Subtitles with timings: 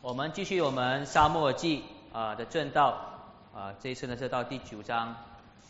[0.00, 2.96] 我们继续我们沙漠记啊的正道
[3.52, 5.16] 啊，这一次呢是到第九章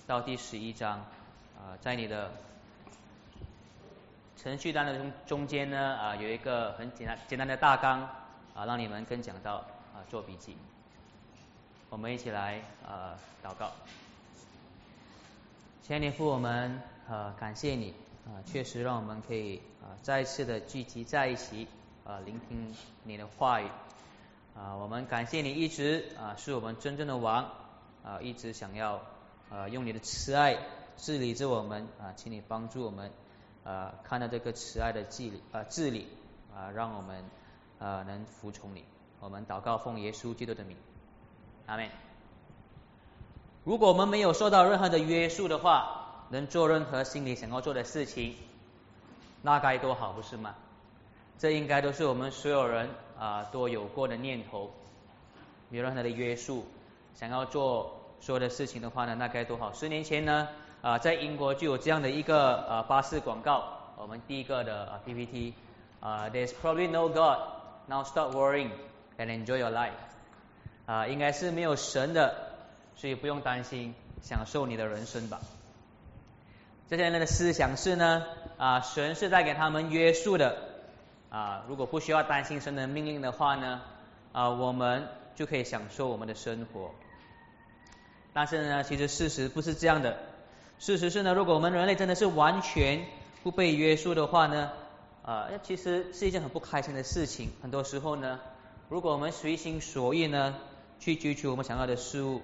[0.07, 0.99] 到第十一章
[1.57, 2.30] 啊，在你的
[4.36, 8.02] 程序单的中中间呢啊有一个很简单简单的大纲
[8.54, 9.56] 啊，让你们跟讲到
[9.95, 10.54] 啊做笔记。
[11.88, 13.72] 我们一起来啊祷告，
[15.82, 17.95] 亲爱的父，我们呃感谢你
[18.26, 21.66] 啊，确实让我们可以啊再次的聚集在一起
[22.04, 23.66] 啊，聆听你的话语。
[24.59, 27.48] 啊，我们感谢你一直啊是我们真正的王
[28.04, 29.00] 啊，一直想要
[29.50, 30.58] 啊用你的慈爱
[30.96, 33.12] 治理着我们啊，请你帮助我们
[33.62, 36.09] 啊看到这个慈爱的治理啊治理
[36.53, 37.25] 啊，让我们
[37.79, 38.84] 啊能服从你。
[39.21, 40.77] 我们祷告奉耶稣基督的名，
[41.67, 41.89] 阿门。
[43.65, 48.34] 如果我们没有受到任何的约束的话，能做任何心里想要做的事情，
[49.43, 50.56] 那该多好，不是吗？
[51.39, 54.71] 这应该都是我们所有人啊都有过的念头，
[55.69, 56.65] 没有任何的约束，
[57.15, 59.73] 想要做所有的事情的话呢，那该多好。
[59.73, 60.48] 十年前呢
[60.83, 63.65] 啊，在英国就有这样的一个呃巴士广告，
[63.97, 65.55] 我们第一个的 PPT
[66.01, 67.39] 啊，There's probably no God,
[67.89, 68.70] now stop worrying
[69.19, 69.91] and enjoy your life
[70.87, 72.35] 啊，应该是没有神的，
[72.95, 75.41] 所以不用担心，享受你的人生吧。
[76.89, 78.25] 这些人的思想是呢
[78.57, 80.67] 啊，神是在给他们约束的。
[81.31, 83.83] 啊，如果不需要担心神的命令的话呢，
[84.33, 86.91] 啊，我们就可以享受我们的生活。
[88.33, 90.17] 但是呢，其实事实不是这样的。
[90.79, 93.05] 事实是呢，如果我们人类真的是完全
[93.43, 94.70] 不被约束的话呢，
[95.23, 97.51] 啊，其实是一件很不开心的事情。
[97.61, 98.41] 很多时候呢，
[98.89, 100.55] 如果我们随心所欲呢，
[100.98, 102.41] 去追求我们想要的事物，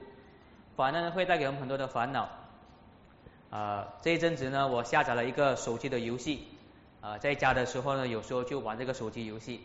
[0.76, 2.28] 反而呢会带给我们很多的烦恼。
[3.50, 6.48] 啊，这一阵子呢，我下载了一个手机的游戏。
[7.04, 9.60] 啊，在家的时候呢，有时候就玩这个手机游戏，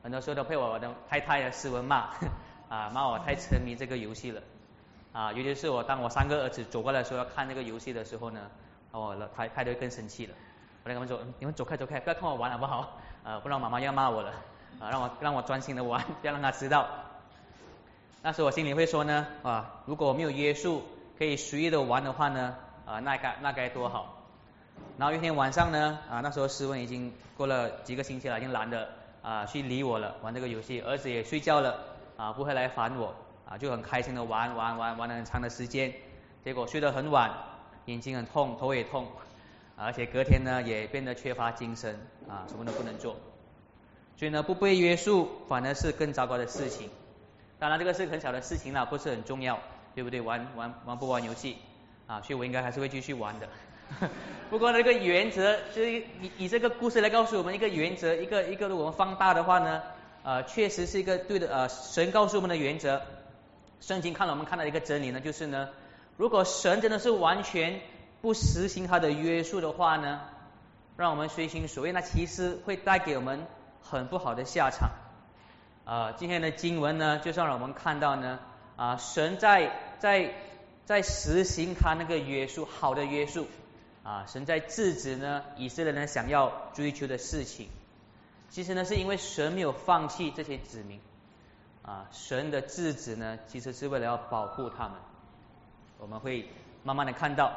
[0.00, 2.10] 很多时候都被我的太太的斯文骂，
[2.70, 4.40] 啊，骂我太沉迷这个游戏了，
[5.12, 8.48] 啊，尤其是我当我三个儿子走过来说要看这个游戏的时候呢，
[8.92, 10.34] 我太太太更生气了，
[10.84, 12.96] 我跟他们说，你们走开走开，不要看我玩好不好？
[13.24, 14.30] 啊，不然妈妈要骂我了，
[14.78, 16.86] 啊，让我让我专心的玩，不要让他知道。
[18.22, 20.84] 那时我心里会说呢，啊，如果我没有约束，
[21.18, 22.54] 可以随意的玩的话呢，
[22.86, 24.23] 啊，那该那该多好。
[24.96, 28.88] 然后有一天晚上呢，啊，那时候诗文已经过了几个星期了，已经懒得
[29.22, 31.78] 啊去理我了，玩这个游戏，儿子也睡觉了，
[32.16, 33.14] 啊，不会来烦我，
[33.48, 35.92] 啊，就很开心的玩玩玩玩了很长的时间，
[36.44, 37.32] 结果睡得很晚，
[37.86, 39.08] 眼睛很痛，头也痛，
[39.76, 41.98] 而且隔天呢也变得缺乏精神，
[42.28, 43.16] 啊，什么都不能做，
[44.16, 46.88] 所以呢不被约束反而是更糟糕的事情。
[47.58, 49.58] 当然这个是很小的事情了，不是很重要，
[49.94, 50.20] 对不对？
[50.20, 51.56] 玩玩玩不玩游戏，
[52.06, 53.48] 啊，所以我应该还是会继续玩的。
[54.50, 56.04] 不过那个原则，就是以
[56.38, 59.82] 以这个故事来告诉我们一个原则，一个一个，如果我们放大的话呢，
[60.22, 63.02] 呃，确实是一个对的，呃，神告诉我们的原则。
[63.80, 65.68] 圣经看了我们看到一个真理呢，就是呢，
[66.16, 67.80] 如果神真的是完全
[68.22, 70.20] 不实行他的约束的话呢，
[70.96, 73.46] 让我们随心所欲，那其实会带给我们
[73.82, 74.90] 很不好的下场。
[75.84, 78.38] 啊，今天的经文呢，就让我们看到呢，
[78.76, 80.32] 啊，神在在
[80.86, 83.46] 在实行他那个约束，好的约束。
[84.04, 87.68] 啊，神在制止呢以色列人想要追求的事情，
[88.50, 91.00] 其实呢是因为神没有放弃这些子民，
[91.80, 94.98] 啊，神的制止呢其实是为了要保护他们，
[95.98, 96.50] 我们会
[96.82, 97.50] 慢慢的看到，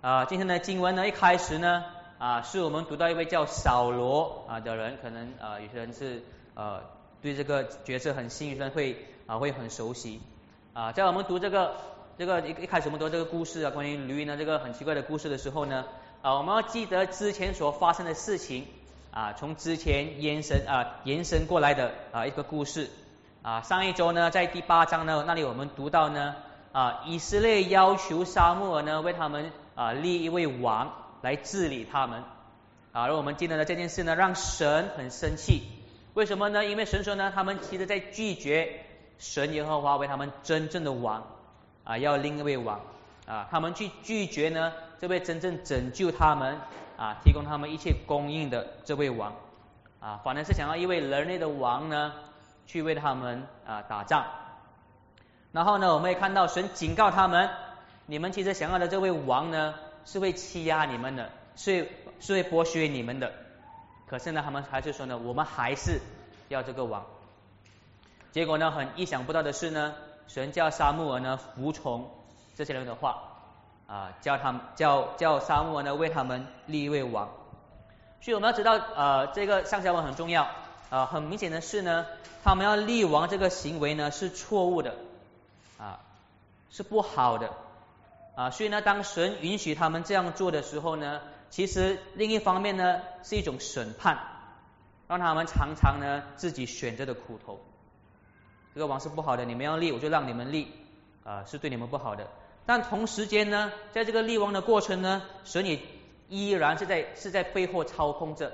[0.00, 1.84] 啊，今天的经文呢一开始呢
[2.18, 6.22] 啊是我们读到一位叫扫罗啊的人，可能啊有些人是
[6.54, 6.82] 呃
[7.20, 10.20] 对这个角色很幸运，人会啊会很熟悉，
[10.72, 11.74] 啊，在我们读这个。
[12.16, 15.84] 这个一一开始我们读这个故事啊，关于驴呢这个很奇怪的故事的时候呢，
[16.22, 18.68] 啊，我们要记得之前所发生的事情
[19.10, 22.88] 啊，从之前延伸啊延伸过来的啊一个故事
[23.42, 26.36] 啊，上一周呢在第八章呢那里我们读到呢
[26.70, 32.22] 啊以色列要求沙漠呢为他们啊立一位王来治理他们
[32.92, 35.64] 啊，而我们记得呢这件事呢让神很生气，
[36.14, 36.64] 为什么呢？
[36.64, 38.84] 因为神说呢他们其实在拒绝
[39.18, 41.26] 神耶和华为他们真正的王。
[41.84, 42.80] 啊，要另一位王
[43.26, 46.58] 啊，他们去拒绝呢这位真正拯救他们
[46.96, 49.34] 啊，提供他们一切供应的这位王
[50.00, 52.12] 啊，反而是想要一位人类的王呢，
[52.66, 54.24] 去为他们啊打仗。
[55.52, 57.50] 然后呢，我们也看到神警告他们，
[58.06, 59.74] 你们其实想要的这位王呢，
[60.06, 61.88] 是会欺压你们的，是
[62.18, 63.32] 是会剥削你们的。
[64.06, 66.00] 可是呢，他们还是说呢，我们还是
[66.48, 67.04] 要这个王。
[68.32, 69.94] 结果呢，很意想不到的是呢。
[70.26, 72.10] 神叫沙木尔呢服从
[72.54, 73.22] 这些人的话
[73.86, 77.28] 啊，叫他们叫叫沙木尔呢为他们立一位王。
[78.20, 80.48] 所以我们要知道呃这个上下文很重要
[80.90, 82.06] 啊，很明显的是呢，
[82.42, 84.94] 他们要立王这个行为呢是错误的，
[85.78, 86.00] 啊，
[86.70, 87.50] 是不好的，
[88.34, 94.18] 啊，所以呢，当神允许他们这样做的时候呢，其实另一方面呢是一种审判，
[95.06, 97.60] 让他们常常呢自己选择的苦头。
[98.74, 100.72] 这个王是不好的，你们要立，我就让你们立，
[101.24, 102.26] 啊，是对你们不好的。
[102.66, 105.78] 但同时间呢，在这个立王的过程呢，神也
[106.28, 108.52] 依然是在是在背后操控着。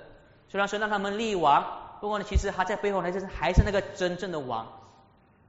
[0.48, 1.64] 虽然说让他们立王，
[2.00, 4.66] 不过呢，其实他在背后呢，就是还是那个真正的王。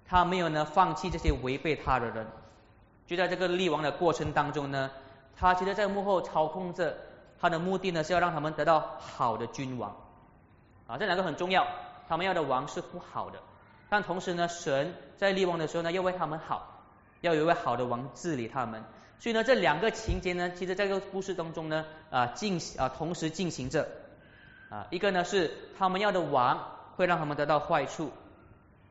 [0.06, 2.27] 他没有呢放弃这些违背他的人。
[3.07, 4.91] 就在这个立王的过程当中呢，
[5.35, 6.95] 他其实在幕后操控着。
[7.39, 9.95] 他的目的呢是要让他们得到好的君王。
[10.85, 11.65] 啊，这两个很重要。
[12.07, 13.39] 他们要的王是不好的。
[13.91, 16.85] 但同时呢，神在立王的时候呢，要为他们好，
[17.19, 18.85] 要有一位好的王治理他们。
[19.19, 23.89] 所以呢，这两个情节呢，其实在这个故事当中呢，啊进啊同时进行着。
[24.69, 26.65] 啊，一个呢是他们要的王
[26.95, 28.13] 会让他们得到坏处，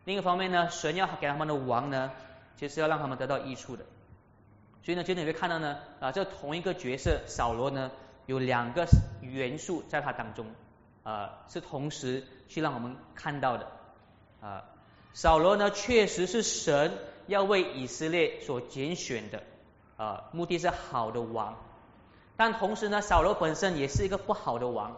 [0.04, 2.10] 另一方面呢，神要给他们的王呢，
[2.58, 3.86] 其实要让他们得到益处的。
[4.82, 7.90] 所以呢，今天你会看到呢，啊，这同一个角色扫罗呢，
[8.26, 8.86] 有两个
[9.22, 10.44] 元素在他当中，
[11.04, 13.66] 啊，是同时去让我们看到的，
[14.42, 14.64] 啊。
[15.12, 16.96] 扫罗呢，确实是神
[17.26, 19.42] 要为以色列所拣选的，
[19.96, 21.56] 啊，目的是好的王。
[22.36, 24.96] 但同时呢，扫罗本身也是一个不好的王，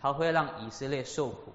[0.00, 1.52] 他会让以色列受苦。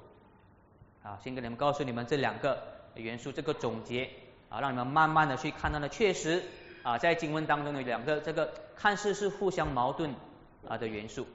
[1.03, 2.61] 啊，先跟你们告诉你们这两个
[2.93, 4.09] 元素，这个总结
[4.49, 6.43] 啊，让你们慢慢的去看到呢，确实
[6.83, 10.15] 啊，在经文当中的两个这个看似是互相矛盾
[10.67, 11.25] 啊的元素。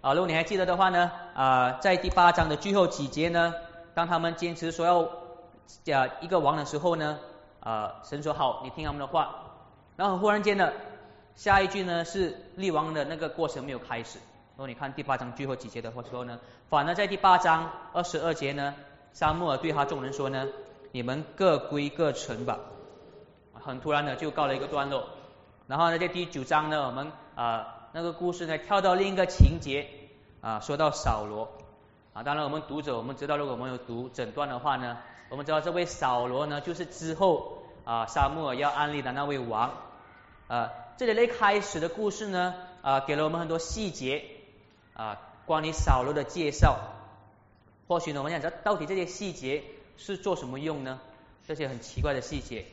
[0.00, 3.52] 啊，如果你还记得的话呢，啊，在第八章的最后几节呢。
[3.94, 7.18] 当他们坚持说要啊一个王的时候呢，
[7.60, 9.46] 啊神说好，你听他们的话。
[9.96, 10.72] 然后忽然间呢，
[11.36, 14.18] 下一句呢是立王的那个过程没有开始。
[14.56, 16.38] 如果你看第八章最后几节的话时候呢，
[16.68, 18.74] 反而在第八章二十二节呢，
[19.12, 20.48] 沙漠尔对他众人说呢，
[20.92, 22.58] 你们各归各城吧。
[23.54, 25.04] 很突然的就告了一个段落。
[25.66, 29.86] 然后呢，在第九章呢，我们啊那个故事呢跳到另一个情节
[30.40, 31.48] 啊，说到扫罗。
[32.22, 34.98] 当然我们读者我们知道，如果我们有读整段的话呢，
[35.30, 39.72] 我们知道这位扫罗呢，就是之后啊沙漠要安利的那位王。
[40.48, 44.24] 啊，这里一开始的故事呢，啊给了我们很多细节
[44.94, 46.78] 啊关于扫罗的介绍。
[47.88, 49.64] 或许呢，我们想知道到底这些细节
[49.96, 51.00] 是做什么用呢？
[51.46, 52.66] 这些很奇怪的细节。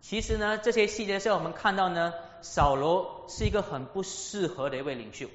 [0.00, 5.26] 其实呢，这些细节是让我们看到呢，扫罗是一个很不适合的一位领袖。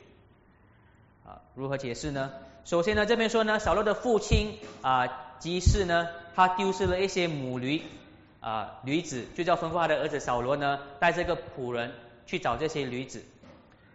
[1.25, 2.31] 啊，如何解释呢？
[2.63, 5.07] 首先呢，这边说呢，扫罗的父亲啊，
[5.39, 7.81] 基士呢，他丢失了一些母驴
[8.39, 11.91] 啊，驴子，就叫吩咐他的儿子扫罗呢，带这个仆人
[12.27, 13.23] 去找这些驴子。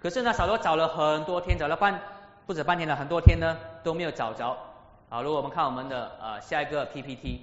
[0.03, 2.03] 可是呢，扫罗找了很多天，找了半
[2.45, 4.59] 不止半天了，很多天呢都没有找着。
[5.09, 7.43] 啊，如果我们看我们的呃下一个 PPT，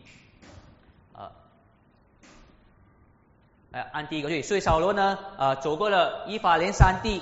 [1.13, 1.31] 啊，
[3.71, 7.21] 来按第一个对，所以扫罗呢啊走过了伊法连山地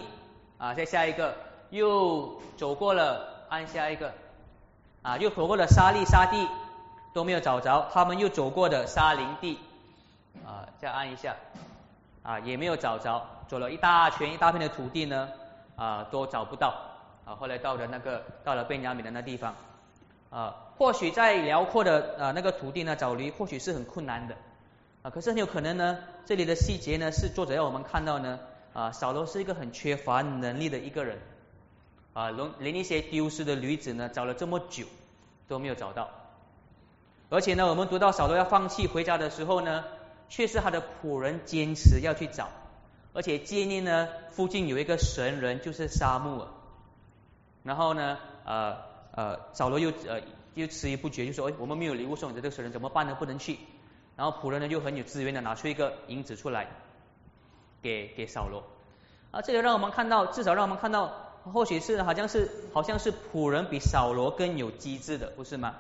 [0.58, 1.36] 啊，再下一个
[1.70, 3.31] 又走过了。
[3.52, 4.14] 按下一个
[5.02, 6.48] 啊，又走过了沙砾沙地
[7.14, 9.60] 都没有找着，他们又走过的沙林地
[10.46, 11.36] 啊，再按一下
[12.24, 15.28] 啊，也没有找着，走了一大圈一大片的土地呢
[15.76, 16.74] 啊，都找不到
[17.26, 17.36] 啊。
[17.36, 19.54] 后来到了那个到了贝加米的那地方
[20.30, 24.36] 啊，或许在辽阔的啊那个土地呢找驴，或许是很困难的
[25.02, 25.10] 啊。
[25.10, 28.40] 可是很有可能呢，这里的细节呢是作者要我们看到呢
[28.72, 31.20] 啊，扫罗是一个很缺乏能力的一个人。
[32.14, 34.86] 啊，连连一些丢失的驴子呢，找了这么久
[35.48, 36.10] 都没有找到。
[37.30, 39.86] 而且呢，我们读到扫罗要放弃回家的时候呢，
[40.28, 42.50] 却是他的仆人坚持要去找，
[43.14, 46.48] 而且建议呢，附近有一个神人，就是沙漠尔。
[47.64, 48.76] 然后呢，呃
[49.14, 50.20] 呃，扫罗又呃
[50.56, 53.16] 又迟疑不决，就说：哎，我们没有礼物送你的这个神人，怎么办呢？
[53.16, 53.58] 不能去。
[54.18, 56.68] 然后仆人呢，就很有资源的拿出一个银子出来，
[57.82, 58.64] 给给扫罗。
[59.32, 61.31] 啊，这个让我们看到，至少让我们看到。
[61.44, 65.76] 或许是好像是好像是仆人比扫罗更有机智的，不是吗？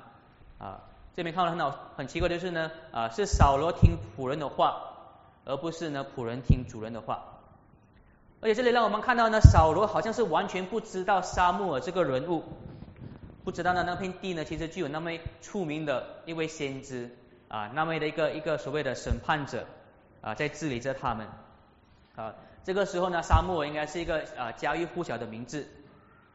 [0.57, 0.81] 啊，
[1.15, 4.81] 这边看到很好很奇怪的是呢，啊是扫罗听仆人的话，
[5.45, 7.25] 而不是呢仆人听主人的话。
[8.41, 12.43] 而且这里让我们看到呢，扫罗好像是完全不知道沙漠尔这个人物，
[13.43, 17.15] 不知道呢那片地呢其实具有那么出名的一位先知
[17.49, 19.65] 啊，那么的一个一个所谓的审判者
[20.21, 21.27] 啊在治理着他们
[22.15, 22.33] 啊。
[22.63, 25.67] 这个时候呢，沙漠应该是一个啊家喻户晓的名字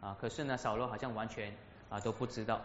[0.00, 1.54] 啊，可是呢，扫罗好像完全
[1.88, 2.60] 啊都不知道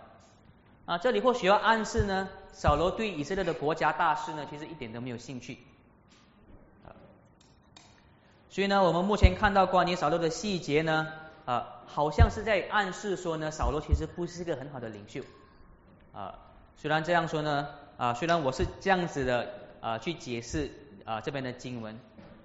[0.85, 0.97] 啊。
[0.97, 5.59] 这里或许要暗示呢，扫罗对以色列的国家大事呢，其实一点都没有兴趣
[6.83, 6.89] 啊。
[8.49, 11.07] 所以呢，我们目前看到关于扫罗的细节呢，
[11.45, 15.21] 啊，好像是在暗示说呢，扫罗其实不是一个很好的领袖
[16.13, 16.33] 啊，
[16.77, 20.71] 虽然这样说呢，啊，虽然我是这样子的啊去解释
[21.05, 21.99] 啊这边的经文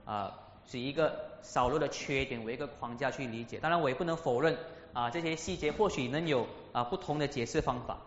[0.04, 4.56] 啊，是一个扫罗的缺点为一个框架去理解，当然我也不能否认
[4.92, 7.99] 啊这些细节或许能有啊不同的解释方法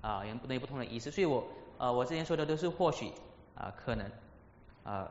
[0.00, 1.44] 啊，也不能有不同的意思，所以我
[1.78, 3.12] 呃我之前说的都是或许
[3.54, 4.10] 啊可能
[4.84, 5.10] 啊，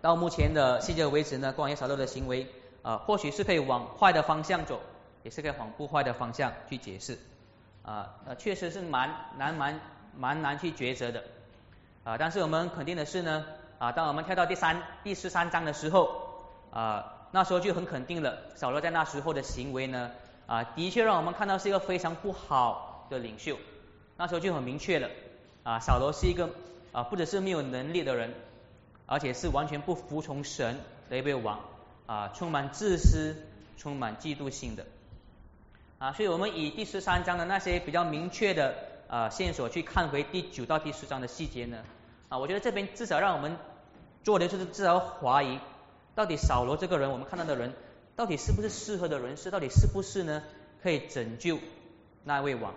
[0.00, 2.46] 到目前的细节为止呢，关于扫罗的行为
[2.82, 4.80] 啊，或许是可以往坏的方向走，
[5.22, 7.18] 也是可以往不坏的方向去解释。
[7.82, 9.80] 啊，呃，确实是蛮难蛮
[10.16, 11.22] 蛮难去抉择的
[12.02, 12.16] 啊。
[12.16, 13.44] 但是我们肯定的是呢，
[13.84, 16.08] 啊，当我们跳到第三第十三章的时候
[16.70, 20.10] 啊，那时候就很肯定了，扫罗在那时候的行为呢，
[20.46, 23.58] 啊，的确让我们看到是一个非常不好的领袖。
[24.16, 25.10] 那时候就很明确了，
[25.64, 26.48] 啊，扫罗是一个
[26.92, 28.32] 啊，不只是没有能力的人，
[29.04, 31.60] 而且是完全不服从神的一位王
[32.06, 33.36] 啊，充满自私、
[33.76, 34.86] 充满嫉妒心的。
[35.98, 38.74] 啊，所以我们以第十三章的那些比较明确的
[39.08, 41.84] 啊线索去看回第九到第十章的细节呢，
[42.30, 43.58] 啊，我觉得这边至少让我们
[44.24, 45.60] 做的就是至少怀疑，
[46.16, 47.72] 到底扫罗这个人，我们看到的人，
[48.16, 50.42] 到底是不是适合的人士，到底是不是呢，
[50.82, 51.58] 可以拯救
[52.24, 52.74] 那位王，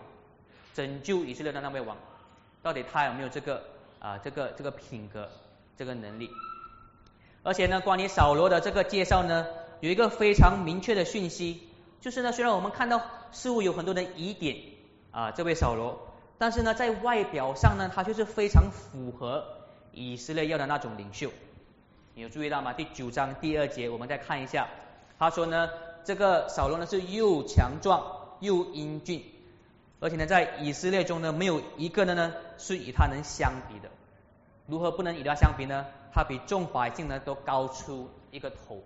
[0.76, 1.98] 拯救以色列的那位王，
[2.62, 3.64] 到底他有没有这个
[4.00, 5.30] 啊这个这个品格，
[5.78, 6.30] 这个能力？
[7.44, 9.48] 而且呢，关于扫罗的这个介绍呢，
[9.80, 11.64] 有一个非常明确的讯息。
[12.00, 13.02] 就是呢，虽然我们看到
[13.32, 14.58] 似乎有很多的疑点
[15.12, 19.57] 啊，这位扫罗，但是呢，在外表上呢，他就是非常符合
[19.98, 21.32] 以色列要的那种领袖。
[22.14, 22.74] 你有注意到吗？
[22.74, 24.68] 第九章第二节，我们再看一下，
[25.18, 25.70] 他说呢，
[26.04, 29.24] 这个扫罗呢是又强壮又英俊，
[30.00, 33.90] 而且呢，在以色列中呢，没有一个人呢是与他能相比的。
[34.68, 35.86] 如何不能与他相比呢？
[36.14, 38.84] 他比众百姓呢都高出一个头，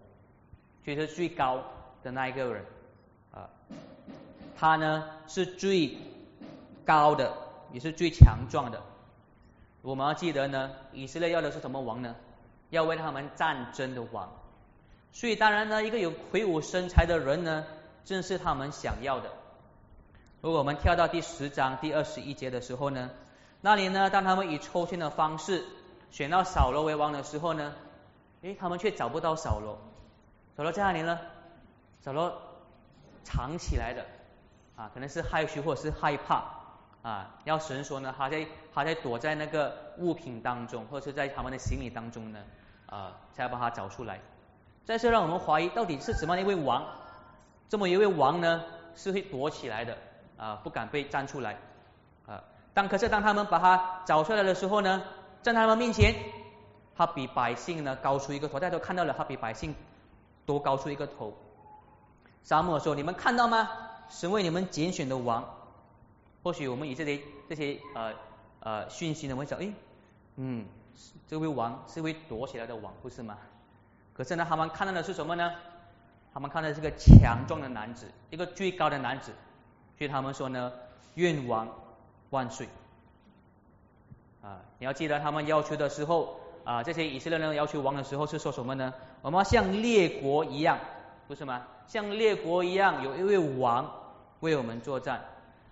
[0.85, 1.63] 就是最高
[2.03, 2.65] 的那一个人。
[3.33, 3.49] 啊，
[4.57, 5.97] 他呢是最
[6.85, 7.33] 高的，
[7.71, 8.81] 也是最强壮的。
[9.81, 12.15] 我们要记得呢，以色列要的是什么王呢？
[12.69, 14.31] 要为他们战争的王。
[15.11, 17.65] 所以当然呢，一个有魁梧身材的人呢，
[18.05, 19.29] 正是他们想要的。
[20.41, 23.09] 如果我们跳到第十章第二十一节的时候呢，
[23.61, 25.65] 那里呢，当他们以抽签的方式
[26.09, 27.73] 选到扫罗为王的时候呢，
[28.41, 29.79] 诶，他们却找不到扫罗。
[30.55, 31.19] 扫罗在哪里呢？
[32.01, 32.41] 扫罗。
[33.23, 34.03] 藏起来的
[34.75, 36.60] 啊，可能是害羞或者是害怕
[37.01, 37.35] 啊。
[37.45, 42.39] 要神说呢，他在他在躲在那个物品当中，或者是在他们的行李当中呢
[42.87, 44.19] 啊，才把他找出来。
[44.85, 46.85] 再是让我们怀疑，到底是什么一位王？
[47.69, 48.63] 这么一位王呢，
[48.95, 49.97] 是会躲起来的
[50.37, 51.57] 啊，不敢被站出来
[52.25, 52.43] 啊。
[52.73, 55.03] 当可是当他们把他找出来的时候呢，
[55.41, 56.15] 在他们面前，
[56.95, 59.75] 他比百姓呢高出一个头，大家都看到了，他比百姓
[60.45, 61.37] 多高出一个头。
[62.43, 63.69] 沙漠说：“你们看到吗？
[64.09, 65.60] 神为你们拣选的王。
[66.43, 68.13] 或许我们以这些这些呃
[68.59, 69.71] 呃讯息呢，会想，哎，
[70.37, 70.65] 嗯，
[71.27, 73.37] 这位王是位躲起来的王，不是吗？
[74.13, 75.53] 可是呢，他们看到的是什么呢？
[76.33, 79.31] 他们看到的是个强壮的男子，一个最高的男子。
[79.97, 80.71] 所以他们说呢，
[81.15, 81.67] 愿王
[82.31, 82.67] 万岁。
[84.41, 88.93] 啊，你要记得他们要求的时候啊，这些以色列人要求王的时候是说什么呢？
[89.21, 90.77] 我们要像列国一样。”
[91.27, 91.65] 不是吗？
[91.87, 93.89] 像列国一样，有一位王
[94.41, 95.23] 为我们作战。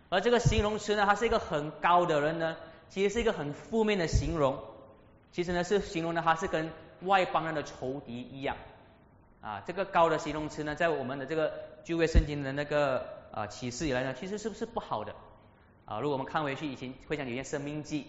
[0.09, 2.57] 而这个形容词呢，他是一个很高的人呢，
[2.89, 4.59] 其实是一个很负面的形容。
[5.31, 8.57] 其实呢，是形容呢，他是跟外邦人的仇敌一样。
[9.41, 15.13] 啊，这个高的形容词呢，在我们的这个旧约圣经的那个啊启示以来呢，其实是不是不好的？
[15.85, 18.07] 啊，如果我们看回去以前会讲有些生命记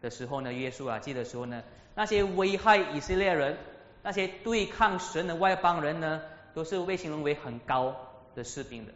[0.00, 1.62] 的时候呢，约书亚记的时候呢，
[1.94, 3.58] 那些危害以色列人、
[4.02, 6.22] 那些对抗神的外邦人呢？
[6.54, 7.96] 都是被形容为很高
[8.34, 8.92] 的士兵的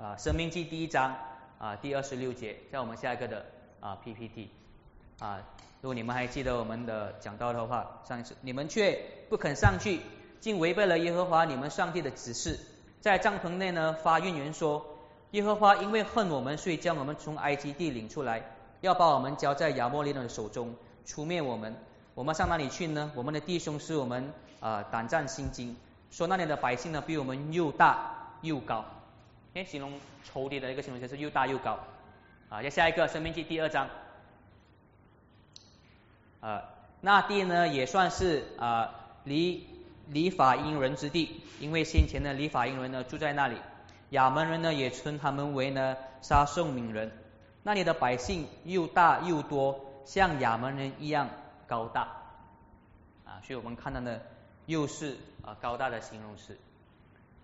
[0.00, 1.16] 啊，《生命记》第一章
[1.58, 3.46] 啊第二十六节，在我们下一个的
[3.80, 4.50] 啊 PPT
[5.18, 5.40] 啊，
[5.80, 10.00] 如果你们还记得我们的讲到的话，上一次你们却不肯上去，
[10.40, 12.58] 竟违背了耶和华你们上帝的指示，
[13.00, 14.84] 在帐篷内呢发怨言说，
[15.30, 18.42] 耶和华因为恨我们，所以将我们从埃及地领出来，
[18.80, 21.74] 要把我们交在亚摩利人的手中，除灭我们。
[22.14, 23.10] 我们上哪里去呢？
[23.16, 25.76] 我们的弟兄使我们啊胆战心惊。
[26.10, 28.84] 说那里的百姓呢，比我们又大又高，
[29.54, 29.92] 哎，形容
[30.24, 31.78] 仇敌的一个形容词是又大又高
[32.48, 32.60] 啊。
[32.60, 33.88] 再下一个，生命记第二章，
[36.40, 36.64] 啊，
[37.00, 38.92] 那地呢也算是啊
[39.22, 39.64] 离
[40.08, 43.56] 离法因人之地，因为先前的离法因人呢住在那里，
[44.10, 47.12] 亚门人呢也称他们为呢杀圣敏人，
[47.62, 51.30] 那里的百姓又大又多，像亚门人一样
[51.68, 52.08] 高大
[53.24, 54.20] 啊，所以我们看到呢。
[54.66, 56.56] 又是啊高大的形容词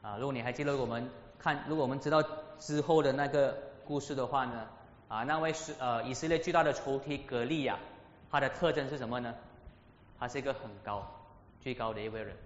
[0.00, 1.10] 啊，如果你还记得我们
[1.42, 2.22] 看，如果我们知道
[2.58, 4.66] 之后的那个故事的话呢，
[5.08, 7.78] 啊，那位是呃以色列巨大的仇敌格利亚，
[8.30, 9.34] 他的特征是什么呢？
[10.18, 11.06] 他是一个很高、
[11.60, 12.36] 最高的一位人。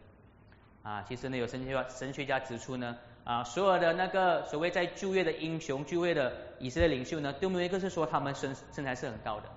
[0.85, 9.49] 啊，其实呢，有神学家神学家指出呢，啊，所有的那个所谓在就业的英雄、就业的以色列领袖呢，都没有一个是说他们身身材是很高的。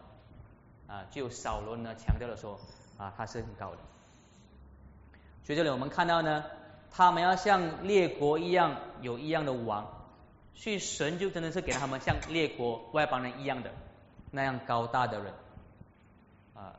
[0.88, 2.58] 啊，只有扫罗呢强调的说，
[2.98, 3.78] 啊，他是很高的。
[5.44, 6.46] 所以这里我们看到呢，
[6.92, 9.88] 他们要像列国一样有一样的王，
[10.54, 13.72] 所以神就真的是给他们像列国外邦人一样的
[14.32, 15.34] 那样高大的人。
[16.54, 16.76] 啊，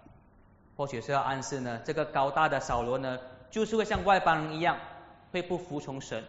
[0.77, 3.19] 或许是要暗示呢，这个高大的扫罗呢。
[3.50, 4.77] 就是会像外邦人一样，
[5.33, 6.23] 会不服从神，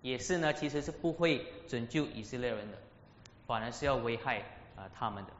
[0.00, 2.78] 也是呢，其实是不会拯救以色列人的，
[3.46, 4.38] 反而是要危害
[4.74, 5.30] 啊他们的。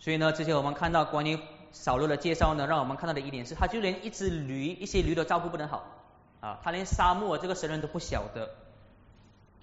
[0.00, 1.38] 所以呢，之前我们看到关于
[1.72, 5.84] 扫罗的介绍呢，让我们看到的一点是，他就连一只驴、一些驴都照顾不能好
[6.40, 8.50] 啊，他连沙漠这个神人都不晓得，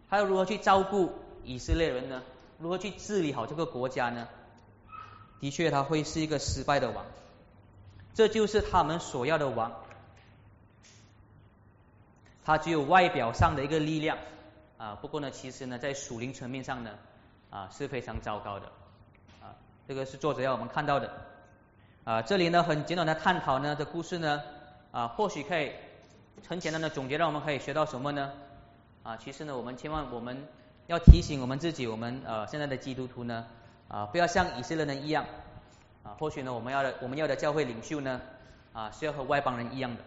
[0.09, 2.23] 他要如何去照顾以色列人呢？
[2.57, 4.27] 如何去治理好这个国家呢？
[5.39, 7.05] 的确，他会是一个失败的王。
[8.13, 9.73] 这就是他们所要的王，
[12.45, 14.17] 他只有外表上的一个力量
[14.77, 16.91] 啊，不过呢，其实呢，在属灵层面上呢
[17.49, 18.67] 啊是非常糟糕的
[19.41, 21.11] 啊，这个是作者要我们看到的
[22.05, 24.39] 啊，这里呢很简短的探讨呢，的故事呢
[24.91, 25.71] 啊，或许可以
[26.47, 28.31] 很简单的总结，让我们可以学到什么呢
[29.01, 30.37] 啊，其实呢，我们千万我们
[30.85, 33.47] 要提醒我们自己，我们呃现在的基督徒呢
[33.87, 35.25] 啊，不要像以色列人一样。
[36.03, 38.21] 啊，或许呢，我们要的我们要的教会领袖呢，
[38.71, 40.03] 啊，是要和外邦人一样的。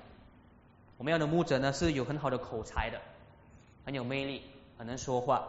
[0.98, 3.00] 我们要的牧者呢，是有很好的口才的，
[3.84, 4.42] 很有魅力，
[4.78, 5.48] 很能说话，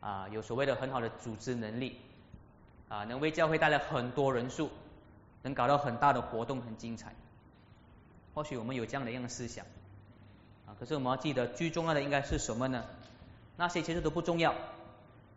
[0.00, 2.00] 啊，有所谓的很好的组织能力，
[2.88, 4.70] 啊，能为教会带来很多人数，
[5.42, 7.14] 能搞到很大的活动，很精彩。
[8.34, 9.64] 或许我们有这样的一样的思想，
[10.66, 12.84] 啊，可是我们要记得，最重要的应该是什么呢？
[13.56, 14.54] 那些其实都不重要。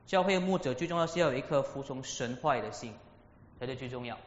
[0.05, 2.93] 教会牧者最重要是要有一颗服从神话的心。
[3.59, 4.17] 才是最重要，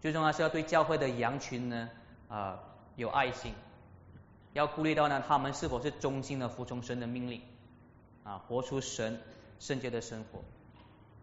[0.00, 1.90] 最重要是要对教会的羊群呢
[2.28, 2.60] 啊
[2.94, 3.52] 有爱心，
[4.52, 7.42] 要顾虑到呢他们是否是忠心的服从神的命令
[8.22, 9.20] 啊，活出神
[9.58, 10.44] 圣洁的生活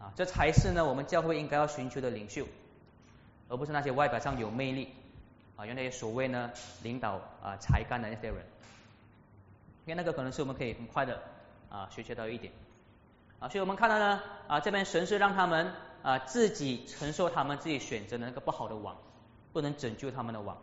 [0.04, 2.46] 啊，这才是呢我们教会应该要寻求的领袖，
[3.50, 4.94] 而不是那些外表上有魅力
[5.58, 8.38] 啊，有那些所谓呢领导啊才干的那些人，
[9.86, 11.22] 因为那个可能是我们可以很快的
[11.70, 12.54] 啊学习到一点
[13.40, 15.74] 啊，所以我们看到呢啊这边神是让他们。
[16.02, 18.96] 啊，自己承受他们自己选择的那个不好的网，
[19.52, 20.56] 不能拯救他们的网。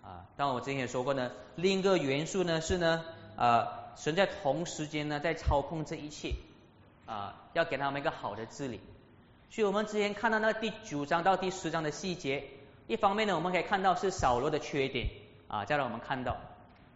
[0.00, 3.04] 啊，当我之前也说过呢，另一个元素呢是呢，
[3.36, 6.36] 啊，神在同时间呢在操控这一切，
[7.04, 8.80] 啊，要给他们一个好的治理。
[9.54, 12.42] 所以我们之前看到那第九章到第十章的细节，
[12.88, 15.06] 一方面呢我们可以看到是扫罗的缺点，
[15.46, 16.36] 啊，再让我们看到，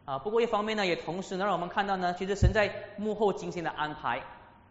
[0.04, 4.24] 啊，不过一方面呢也同时能让我们看到呢，其实神在幕后精心的安排，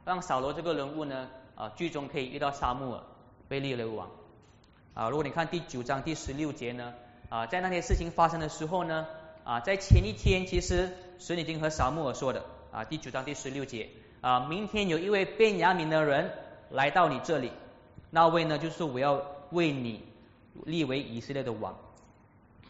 [0.03, 1.29] 让扫罗这个人物呢。
[1.55, 3.03] 啊，最终可以遇到沙漠尔
[3.47, 4.11] 被立为王
[4.93, 5.09] 啊。
[5.09, 6.93] 如果你看第九章第十六节呢，
[7.29, 9.07] 啊，在那些事情发生的时候呢，
[9.45, 13.89] 啊，在前一天其实神已经和沙漠尔说的啊，第九章第十六节
[14.21, 16.29] 啊，明天有一位变雅悯的人
[16.69, 17.51] 来到你这里，
[18.09, 20.03] 那位呢就是我要为你
[20.65, 21.75] 立为以色列的王。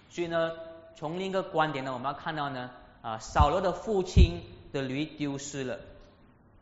[0.10, 0.52] 所以呢，
[0.96, 2.72] 从另一个观点呢，我们要看到呢，
[3.02, 4.42] 啊，扫罗的父亲
[4.74, 5.80] 的驴丢失了，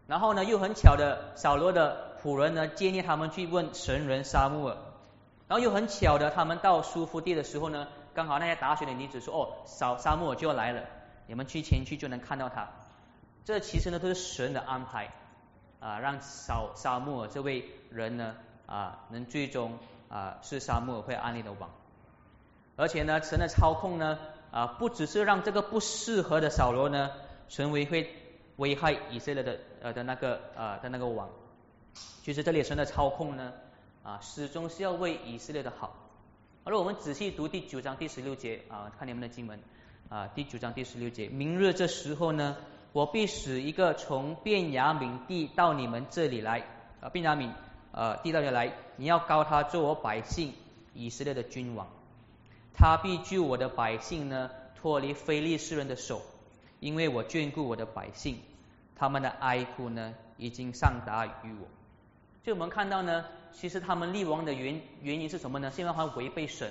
[0.07, 2.13] 然后呢，又很巧的扫罗的。
[2.25, 4.77] 仆人呢建议他们去问神人沙穆尔，
[5.47, 10.81] 然后又很巧的，他们到舒夫地的时候呢，刚好那些打水的女子说：“哦，扫沙穆尔就要来了，
[11.27, 12.67] 你们去前去就能看到他。”
[13.45, 15.13] 这其实呢都是神的安排
[15.79, 18.35] 啊，让扫沙穆尔这位人呢
[18.65, 19.78] 啊能最终
[20.10, 21.69] 啊是沙漠会安利的王，
[22.75, 24.17] 而且呢神的操控呢
[24.51, 27.12] 啊不只是让这个不适合的扫罗呢
[27.49, 28.10] 成为会
[28.58, 31.30] 危害以色列的呃的那个呃的那个王。
[32.23, 33.54] 其实这里神的操控呢，
[34.04, 35.95] 啊，始终是要为以色列的好。
[36.63, 39.60] 而我们仔细读第九章第十六节啊，看你们的经文
[40.10, 42.58] 啊，第九章第十六节，明日这时候呢，
[42.91, 46.63] 我必使一个从便雅悯地到你们这里来
[47.01, 47.51] 啊，便雅悯
[47.95, 50.53] 呃地到这来，你要高他做我百姓
[50.93, 51.88] 以色列的君王，
[52.73, 56.21] 他必救我的百姓呢脱离非利士人的手，
[56.81, 58.38] 因为我眷顾我的百姓，
[58.97, 61.67] 他们的哀哭呢已经上达于我。
[62.43, 65.71] 就我们看到呢，其实他们立王的原原因是什么呢？
[65.71, 66.69] 是因为他违背神，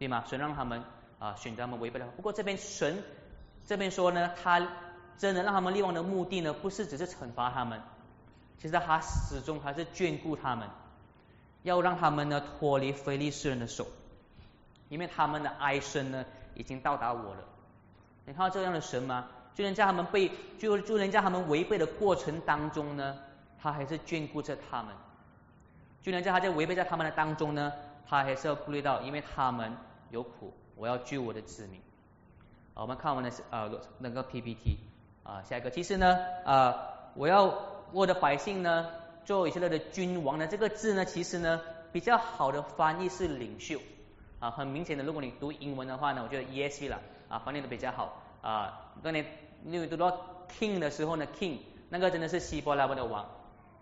[0.00, 0.24] 对吗？
[0.26, 0.82] 神让他们
[1.20, 2.08] 啊选择他们违背了。
[2.16, 3.04] 不过这边神
[3.64, 4.66] 这边说呢，他
[5.16, 7.80] 真的让他们立王的目的呢，不是只是惩罚他们，
[8.58, 10.68] 其实他始终还是眷顾他们，
[11.62, 13.86] 要让他们呢脱离非利士人的手，
[14.88, 17.44] 因为他们的哀声呢已经到达我了。
[18.26, 19.26] 你看到这样的神吗？
[19.54, 23.16] 就能在他们被就就能在他们违背的过程当中呢。
[23.60, 24.94] 他还是眷顾着他们。
[26.02, 27.72] 就连在他在违背在他们的当中呢，
[28.06, 29.74] 他还是要顾虑到，因为他们
[30.10, 31.80] 有苦，我要救我的子民。
[32.74, 34.76] 我们看完的是呃那个 PPT
[35.22, 36.76] 啊，下一个，其实呢啊，
[37.14, 37.54] 我要
[37.94, 38.90] 我的百姓呢
[39.24, 41.60] 做以色列的君王呢，这个字呢，其实呢
[41.92, 43.80] 比较好的翻译是领袖
[44.40, 48.92] 啊，很明显的，如果你读英文的话呢，我觉得 ESV 了啊，翻译的比较好啊。
[49.00, 49.24] 当你
[49.62, 50.10] 你读到
[50.58, 53.24] king 的时候呢，king 那个真的是希伯来文的王。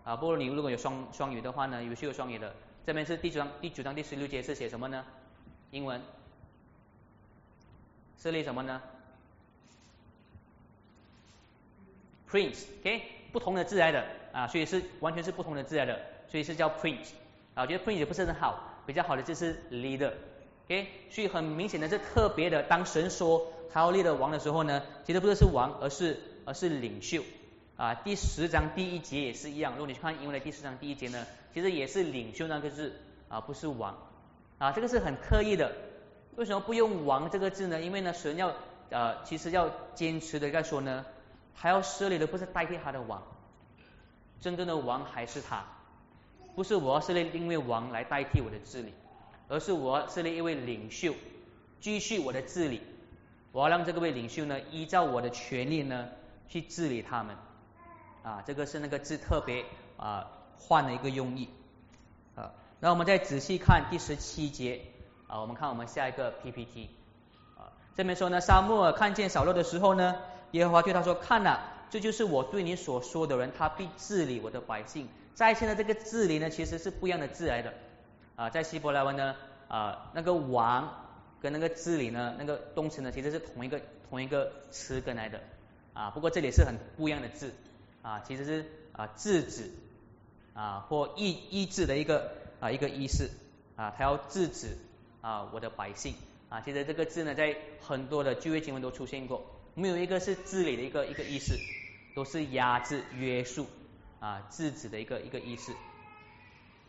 [0.03, 2.53] 啊，不过你如果有双双语的话呢，有是有双语的，
[2.85, 5.03] 这边是第九章第九章第十六节是写什么呢？
[5.71, 6.01] 英文，
[8.19, 8.81] 设立什么呢
[12.29, 17.09] ？Prince，OK，不同的字来的啊，所以是完全是不同的字来的，所以是叫 Prince。
[17.55, 27.23] 啊，我觉得 Prince 也不是很好，比较好的就是 Leader，OK，所以很明显的是特别的，当神说他要立的王的时候呢，其实不是是王，而是而是领袖。
[27.75, 29.73] 啊，第十章第一节也是一样。
[29.73, 32.93] 如果你去看英文的第十章第一节呢，其实也是领袖那个字
[33.29, 33.97] 啊，不是王
[34.59, 35.71] 啊，这个是很刻意的。
[36.35, 37.81] 为什么不用王这个字呢？
[37.81, 38.53] 因为呢，神要
[38.89, 41.03] 呃，其实要坚持的在说呢，
[41.55, 43.21] 他要设立的不是代替他的王，
[44.41, 45.65] 真正的王还是他，
[46.55, 48.93] 不是我要设立另一位王来代替我的治理，
[49.47, 51.13] 而是我要设立一位领袖
[51.79, 52.81] 继续我的治理，
[53.51, 56.09] 我要让这个位领袖呢，依照我的权利呢
[56.47, 57.35] 去治理他们。
[58.23, 59.65] 啊，这个是那个字特别
[59.97, 61.49] 啊换了一个用意。
[62.35, 62.51] 啊。
[62.79, 64.81] 那我们再仔细看第十七节。
[65.27, 66.89] 啊，我们看我们下一个 PPT
[67.57, 70.15] 啊，这边说呢，沙漠看见扫罗的时候呢，
[70.53, 77.73] 耶和华对他说：“看呐，这就是我对你所说的人，他必治理我的百姓。”在现在这个治理呢，其实是不一样的字来的。
[78.35, 79.35] 啊，在希伯来文呢
[79.67, 81.05] 啊，那个王
[81.41, 85.41] 跟那个治理呢，那个动词呢，其实是同一个同一个词根来的。
[85.93, 87.51] 啊，不过这里是很不一样的字。
[88.03, 89.71] 啊，其实是啊制止
[90.53, 93.31] 啊或抑抑制的一个啊一个意思
[93.75, 94.77] 啊，他要制止
[95.21, 96.13] 啊我的百姓。
[96.49, 99.43] 啊，其实这个字呢在很多的旧约经文都出现过，
[99.75, 101.57] 没有一个是治理的一个一个意思，
[102.15, 103.67] 都是压制约束
[104.19, 105.73] 啊制止的一个一个意思。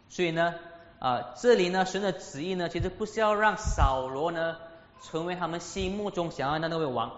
[0.08, 0.54] 所以呢
[0.98, 4.58] 啊这里呢神的旨意呢，其实不是要让扫罗呢
[5.02, 7.12] 成为他们心目中想要的那位王，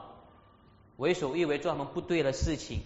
[0.97, 2.81] 为所欲为做他们不对的事情。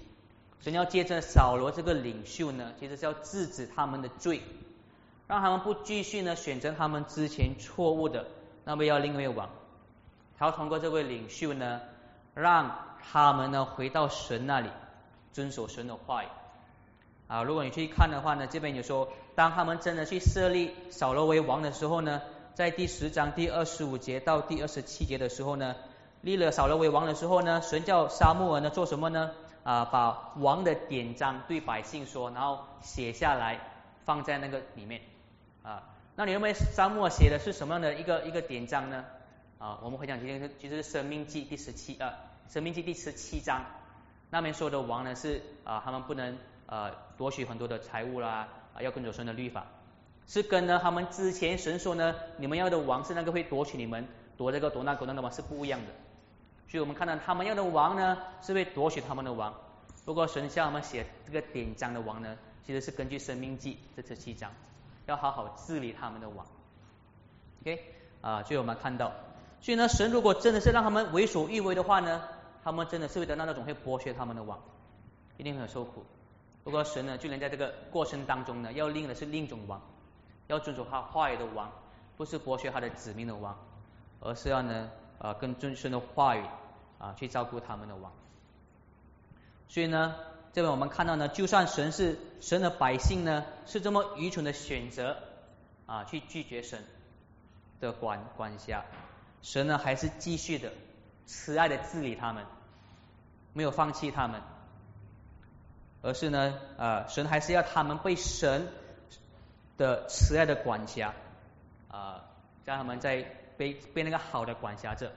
[0.62, 4.42] 神要借着扫罗这个领袖呢，其实是要制止他们的罪，
[5.26, 8.26] 让他们不继续呢选择他们之前错误的
[8.64, 9.48] 那位要另一位王。
[10.38, 11.80] 他要通过这位领袖呢，
[12.40, 14.70] 让他们呢回到神那里，
[15.32, 16.26] 遵守神的话语。
[17.28, 22.20] 啊，如果你去看的话呢，这边有说，当他们真的去设立扫罗为王的时候呢，
[22.54, 25.76] 在第十章第二十五节到第二十七节的时候呢，
[26.22, 29.30] 立了扫罗为王的时候呢，神叫沙木尔呢做什么呢？
[29.62, 33.60] 啊，把王的典章对百姓说，然后写下来
[34.04, 35.02] 放在那个里面
[35.62, 35.82] 啊。
[36.16, 39.04] 那你认为沙漠写的是什么样的一个一个典章呢？
[39.58, 42.14] 啊，我们回想今天是其实是生命记第十七啊，
[42.50, 43.64] 生命记第十七章
[44.28, 46.36] 那边说的王呢是啊，他们不能
[46.66, 49.66] 呃夺取很多的财物啦，啊要跟着神的律法，
[50.26, 54.04] 是跟呢他们之前神说呢，你们要的王是那个会夺取你们
[54.36, 55.86] 夺这个夺那夺那的王是不一样的。
[56.66, 59.54] 所以我们看到他们要的王呢，是会夺取他们的王。
[60.04, 62.36] 不过神向我们写这个典章的王呢，
[62.66, 64.50] 其实是根据生命记这十七章，
[65.06, 66.44] 要好好治理他们的王。
[67.62, 67.80] OK
[68.20, 69.12] 啊，所以我们看到，
[69.60, 72.22] 所以呢，神如果真的是让他们为所欲为的话呢，
[72.62, 74.58] 他们真的是会得到那种会剥削他们的王，
[75.36, 76.04] 一定很受苦。
[76.64, 79.80] 不过神呢，就能在这个过程当中呢，要令的是另一种王，
[80.46, 81.72] 要遵守他话语的王，
[82.16, 83.58] 不是剥削他的子民的王，
[84.20, 86.44] 而是要呢，呃，跟遵循的话语。
[87.00, 88.12] 啊，去照顾他们的王。
[89.68, 90.16] 所以呢，
[90.52, 95.16] 这边我们看到呢，就算神是神的百姓呢，是这么愚蠢的选择
[95.86, 96.84] 啊，去拒绝神
[97.80, 98.84] 的管管辖，
[99.40, 100.72] 神呢还是继续的
[101.30, 102.44] 慈爱的治理他们，
[103.52, 104.42] 没有放弃他们，
[106.02, 108.66] 而是呢，呃，神还是要他们被神
[109.78, 111.14] 的慈爱的管辖
[111.88, 112.24] 啊，
[112.64, 113.24] 让他们在
[113.56, 115.12] 被被那个好的管辖着。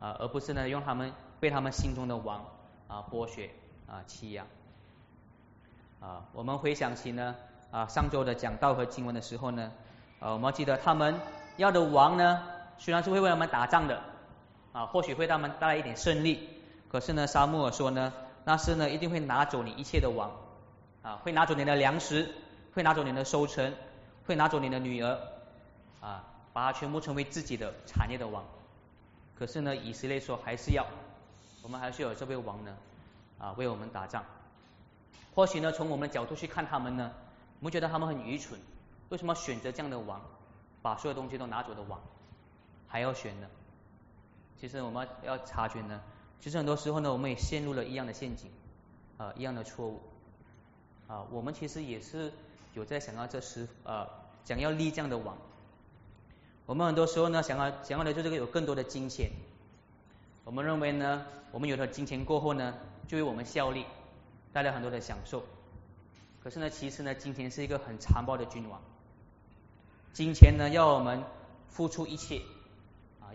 [0.00, 2.44] 啊，而不是呢，用他们被他们心中的王
[2.88, 3.48] 啊剥削
[3.86, 4.44] 啊欺压
[6.00, 6.26] 啊。
[6.32, 7.36] 我们回想起呢
[7.70, 9.70] 啊上周的讲道和经文的时候呢，
[10.18, 11.20] 啊我们要记得他们
[11.56, 12.42] 要的王呢，
[12.78, 14.02] 虽然是会为他们打仗的
[14.76, 16.50] 啊，或许会他们带来一点胜利，
[16.90, 18.12] 可是呢，沙漠尔说呢，
[18.44, 20.30] 那是呢一定会拿走你一切的王
[21.00, 22.28] 啊，会拿走你的粮食，
[22.74, 23.72] 会拿走你的收成，
[24.26, 25.18] 会拿走你的女儿
[26.02, 28.44] 啊，把它全部成为自己的产业的王。
[29.38, 30.84] 可是呢，以色列说还是要，
[31.62, 32.76] 我们还是有这位王呢
[33.38, 34.26] 啊为我们打仗。
[35.34, 37.12] 或许呢，从我们的角度去看他们呢，
[37.60, 38.60] 我们觉得他们很愚蠢，
[39.08, 40.20] 为什么选择这样的王，
[40.82, 41.98] 把所有东西都拿走的王，
[42.88, 43.46] 还要选呢？
[44.60, 46.00] 其实我们要察觉呢，
[46.40, 48.50] 其实很多时候呢，我们也陷入了一样的陷阱，
[49.18, 50.00] 啊，一样的错误，
[51.08, 52.32] 啊，我们其实也是
[52.74, 54.06] 有在想要这十呃，
[54.44, 55.36] 想要立这样的网。
[56.66, 59.30] 我们很多时候呢，想要想要的就这个有更多的金钱，
[60.44, 62.74] 我们认为呢，我们有了金钱过后呢，
[63.06, 63.84] 就为我们效力。
[64.52, 65.42] 带来很多的享受，
[66.42, 68.80] 可是呢，其实呢，金钱是一个很残暴的君王。
[70.14, 71.22] 金钱呢，要我们
[71.68, 72.40] 付出一切，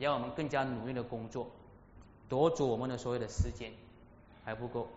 [0.06, 1.52] 要我们更加努力的工作，
[2.28, 3.72] 夺走我们的所有的时间
[4.44, 4.88] 还不够，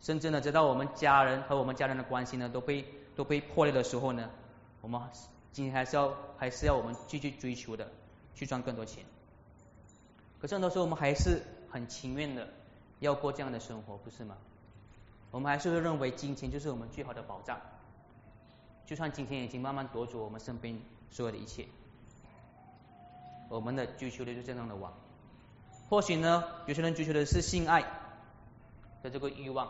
[0.00, 2.84] 甚至呢，直到我们家人和我们家人的关系呢都被
[3.16, 4.30] 都被破裂的时候呢，
[4.80, 5.00] 我们
[5.52, 7.90] 今天还是要还是要我们继续追求的，
[8.34, 9.04] 去赚更多钱。
[10.40, 12.48] 可是很多时候我们还是很情愿的
[13.00, 14.36] 要过这样的生活，不是吗？
[15.30, 17.58] 我们还是会认为金钱就是我们最好的保障，
[18.84, 20.78] 就算今天已经慢慢夺走我们身边
[21.10, 21.66] 所有的一切，
[23.52, 24.94] 我们的追求的就是这样的王。
[25.90, 27.82] 或许呢，有些人追求的是性爱
[29.02, 29.68] 的这个欲望，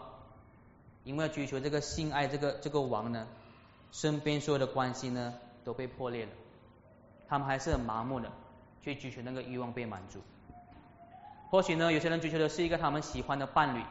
[1.02, 3.26] 因为追求这个性爱这个这个王呢，
[3.90, 6.32] 身边所有的关系呢都被破裂了，
[7.26, 8.30] 他们还是很麻木的
[8.82, 10.20] 去追求那个欲望被满足。
[11.50, 13.82] 或许呢，有些人追求的是一个他们喜欢的伴侣。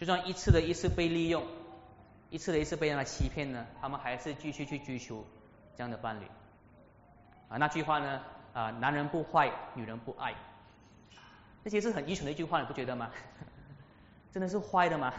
[0.00, 1.46] 就算一次的一次被利用，
[2.30, 5.24] 一次的一次被人家欺骗呢，他们还是继续去追求
[5.76, 6.24] 这样的伴侣。
[7.48, 8.20] 啊，那句话呢，
[8.52, 10.34] 啊，男人不坏，女人不爱，
[11.64, 13.10] 这些是很愚蠢的一句话，你不觉得吗？
[14.30, 15.12] 真的是坏的吗？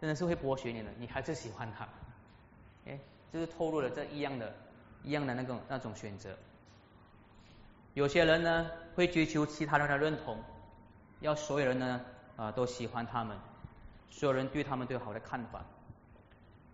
[0.00, 1.88] 真的是会剥削你的，你还是喜欢他？
[2.86, 2.98] 哎，
[3.32, 4.54] 就是透露了这一样的、
[5.02, 6.36] 一样的那种那种选择。
[7.94, 10.38] 有些人呢，会追求其他人的认同，
[11.20, 12.00] 要所有人呢
[12.36, 13.36] 啊都喜欢他们。
[14.10, 15.64] 所有人对他们都有好的看法。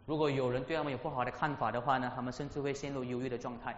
[0.07, 3.77] 如果有人对他们有不好的看法的话呢，他们甚至会陷入忧郁的状态。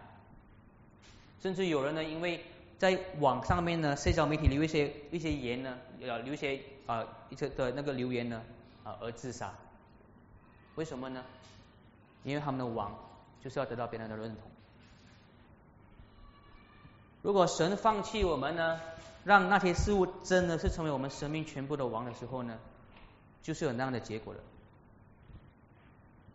[1.40, 2.44] 甚至有人呢，因为
[2.78, 8.42] 在网上面呢，社交媒体留一些一些言呢，呃，留一些啊一些的那个留言呢，
[8.84, 9.52] 啊而自杀。
[10.74, 11.24] 为什么呢？
[12.22, 12.94] 因为他们的王
[13.42, 14.42] 就是要得到别人的认同。
[17.22, 18.80] 如果神放弃我们呢，
[19.24, 22.58] 让那些事物真的是成为我们生命全部的王的时候呢？
[23.42, 24.40] 就是有那样的结果的。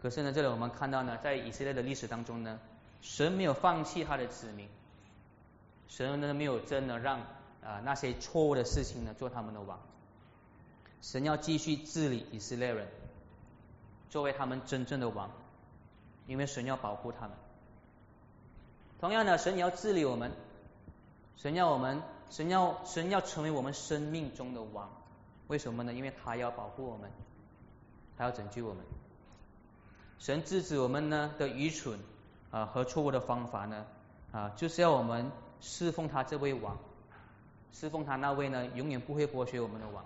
[0.01, 2.59] 可是呢，这里我们看到呢，在以色列的历史当中呢，
[3.01, 4.67] 神没有放弃他的子民，
[5.91, 7.19] 神呢没有真的让
[7.61, 9.77] 啊那些错误的事情呢做他们的王，
[11.01, 12.87] 神要继续治理以色列人，
[14.09, 15.29] 作为他们真正的王，
[16.27, 17.31] 因为神要保护他们。
[19.01, 20.31] 同样的，神也要治理我们，
[21.35, 24.89] 神要我们，神要神要成为我们生命中的王。
[25.47, 25.93] 为什么呢？
[25.93, 27.11] 因为他要保护我们，
[28.17, 28.81] 他要拯救我们。
[30.19, 31.99] 神制止我们呢的愚蠢
[32.49, 33.85] 啊和错误的方法呢
[34.31, 35.29] 啊，就是要我们
[35.61, 36.77] 侍奉他这位王，
[37.71, 40.03] 侍奉他那位呢永远不会剥削我们的王，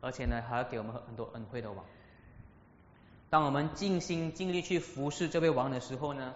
[0.00, 1.84] 而且呢还要给我们很多恩惠的王。
[3.30, 6.34] 当我们尽心尽力去服侍这位王的时候呢，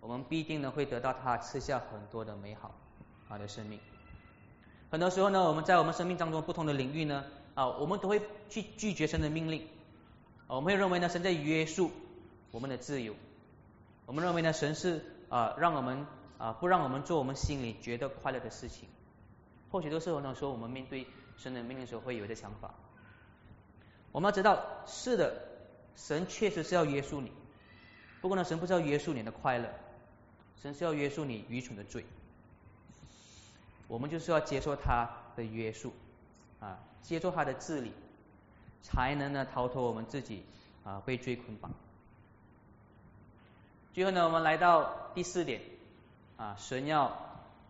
[0.00, 2.74] 我们必定呢会得到他赐下很多的美好
[3.28, 3.78] 好的生命。
[4.90, 7.24] 很多时候呢，我们在我们生命当中不同的领域呢。
[7.52, 9.66] 啊，我们都会去拒绝神的命令，
[10.46, 11.90] 我们会认为呢，神在约束
[12.52, 13.16] 我们的自由。
[14.06, 16.06] 我们认为呢，神是啊，让我们
[16.40, 18.88] 啊，不让我们做我们心里觉得快乐的事情。
[19.70, 22.74] 或许都是很多时候，我们面对神的命令时候会有的想法。
[24.10, 25.42] 我们要知道，是的，
[25.94, 27.30] 神确实是要约束你。
[28.22, 29.70] 不过呢，神不是要约束你的快乐，
[30.62, 32.06] 神是要约束你愚蠢的罪。
[33.86, 35.92] 我们就是要接受他的约束
[36.58, 36.78] 啊。
[37.02, 37.92] 接受他的治理，
[38.82, 40.44] 才能呢逃脱我们自己
[40.84, 41.72] 啊被罪捆绑。
[43.94, 45.62] 最后呢，我们来到第四点
[46.40, 47.14] 啊，神要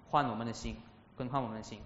[0.08, 0.76] 换我们的心，
[1.16, 1.80] 更换我们的心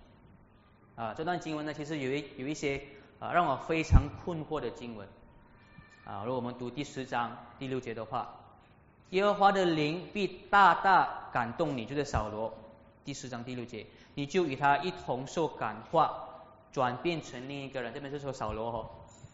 [0.97, 1.15] 啊。
[1.15, 2.83] 这段经文呢，其实有一有一些
[3.21, 5.09] 啊让我非常困惑的经文
[6.05, 6.25] 啊。
[6.27, 8.35] 如果我们读第十章第六节的话，
[9.09, 12.53] 耶和华的灵必大大感动你，就是扫罗。
[13.03, 16.21] 第十章第六节，你就与他一同受感化。
[16.73, 18.91] 转变成另一个人，这边是说扫罗哦。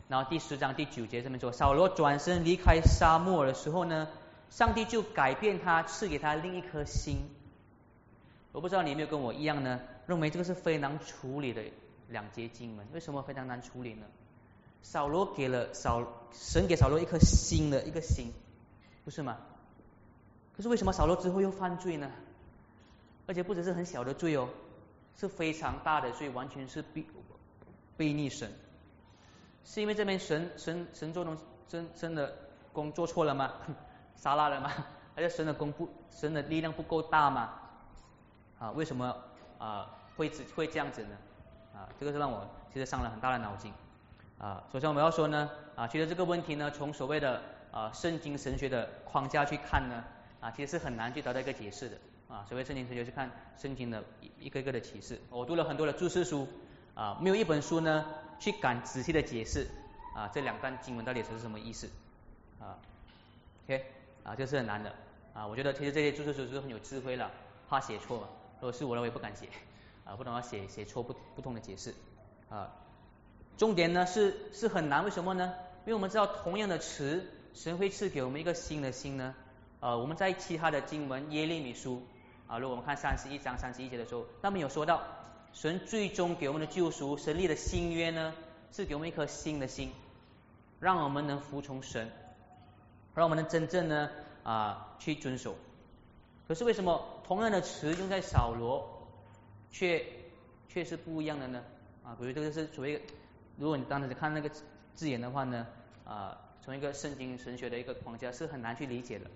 [0.09, 4.07] 然后第十章第九节这边说，扫罗转身离开沙漠的时候呢，
[4.51, 7.17] 上帝就改变他，赐给他另一颗心。
[8.53, 11.63] 我不知道你有没有跟我一样呢，认为这个是非常处理的
[12.09, 12.87] 两节经文。
[12.93, 14.07] 为什么非常难处理呢？
[14.83, 18.33] 扫罗给了扫神给扫罗一颗新的一个心，
[19.05, 19.39] 不是吗？
[20.57, 22.11] 可是为什么扫罗之后又犯罪呢？
[23.27, 24.49] 而且不只是很小的罪哦。
[25.17, 27.05] 是非常大的，罪完全是背
[27.99, 28.51] 背逆神，
[29.67, 31.37] 是因为这边神神神做东
[31.69, 32.33] 真真的
[32.73, 33.53] 工做错了吗？
[34.17, 34.73] 杀拉了吗？
[35.15, 37.53] 还是神的功不神的力量不够大吗？
[38.61, 39.17] 啊，为什么
[39.59, 41.17] 啊会会这样子呢？
[41.75, 43.73] 啊，这个是让我其实伤了很大的脑筋。
[44.39, 47.43] 啊，首先我们要说呢，啊，其实这个问题呢，从所谓的
[47.73, 50.05] 啊圣经神学的框架去看呢，
[50.41, 51.97] 啊，其实是很难去得到一个解释的。
[52.29, 55.19] 啊，所谓圣经神学是看圣经的一一个个的启示。
[55.31, 56.47] 我读了很多的注释书，
[56.95, 58.05] 啊，没有一本书呢
[58.39, 59.67] 去敢仔细的解释
[60.15, 61.89] 啊这两段经文到底是什么意思。
[62.61, 62.79] 啊
[63.65, 63.85] ，OK，
[64.23, 64.95] 啊，这是很难的。
[65.33, 67.31] 啊，我觉得其实这些注释书是很有智慧了，
[67.69, 68.29] 怕写错嘛。
[68.61, 69.49] 如果是我，我也不敢写。
[70.05, 71.95] 啊，不能要写写错不不同的解释。
[72.49, 72.71] 啊。
[73.57, 75.55] 重点呢是是很难，为什么呢？
[75.85, 79.35] 因为我们知道同样的词，神会赐给我们一个新的心呢。
[79.81, 82.03] 呃，我们在其他的经文耶利米书
[82.47, 85.03] 啊，如果我们看三十一章三十一节的时候，那么有说到
[85.53, 88.33] 神最终给我们的救赎，神立的新约呢，
[88.73, 89.93] 是给我们一颗新的心，
[90.81, 92.11] 让我们能服从神，
[93.15, 94.11] 让我们能真正呢
[94.43, 95.55] 啊去遵守。
[96.49, 99.07] 可是为什么同样的词用在扫罗，
[99.71, 100.05] 却
[100.69, 101.63] 却是不一样的呢？
[102.03, 103.01] 啊，比如这个是所谓。
[103.57, 104.51] 如果你当时看那个
[104.97, 105.65] 字眼的话呢，
[106.05, 109.27] 啊，从一个圣经神学的一个框架是很难去理解的，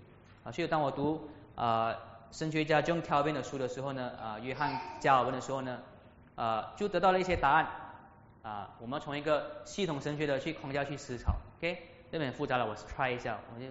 [0.43, 1.95] 啊，所以当我读啊
[2.33, 5.81] 神学家 John Calvin 的书的时候呢，啊，约翰加尔文的时候呢，
[6.35, 7.65] 啊，就得到了一些答案，
[8.41, 11.81] 啊，我们从一个系统神学的去框架去思考，OK，
[12.11, 13.67] 这边很复杂了，我 try 一下，我就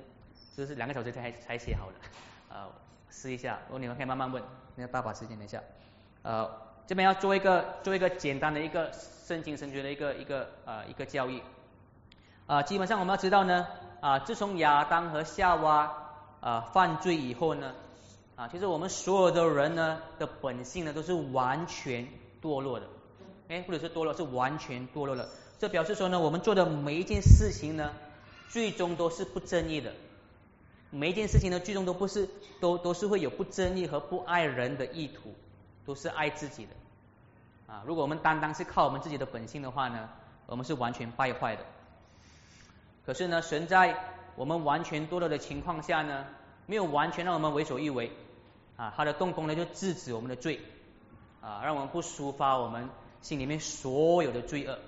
[0.57, 2.71] 这是两个小时才才写好的，啊，
[3.15, 4.43] 试一下，如果你们可以慢慢问，
[4.77, 5.63] 要大把时间等一下，
[6.23, 6.51] 呃，
[6.87, 8.91] 这边要做一个做一个简单的一个。
[9.25, 11.41] 圣经神学的一个一个呃一个教育
[12.47, 13.67] 啊，基本上我们要知道呢
[14.03, 15.91] 啊，自从亚当和夏娃
[16.41, 17.73] 啊犯罪以后呢
[18.37, 22.07] 啊，其实我们所有的人呢的本性呢都是完全
[22.43, 22.87] 堕落的，
[23.49, 25.27] 哎，或者是堕落是完全堕落了。
[25.59, 27.93] 这表示说呢，我们做的每一件事情呢，
[28.51, 29.95] 最终都是不正义的，
[30.95, 32.29] 每一件事情呢，最终都不是
[32.61, 35.35] 都都是会有不正义和不爱人的意图，
[35.85, 36.73] 都是爱自己的。
[37.67, 40.09] 啊，如果我们单单是靠我们自己的本性的话呢，
[40.47, 41.65] 我们是完全败坏的。
[43.05, 43.99] 可是呢，神在
[44.37, 46.27] 我们完全堕落的情况下呢，
[46.67, 48.13] 没有完全让我们为所欲为
[48.77, 50.61] 啊，他的动工呢就制止我们的罪
[51.41, 52.89] 啊，让我们不抒发我们
[53.21, 54.79] 心里面所有的罪恶，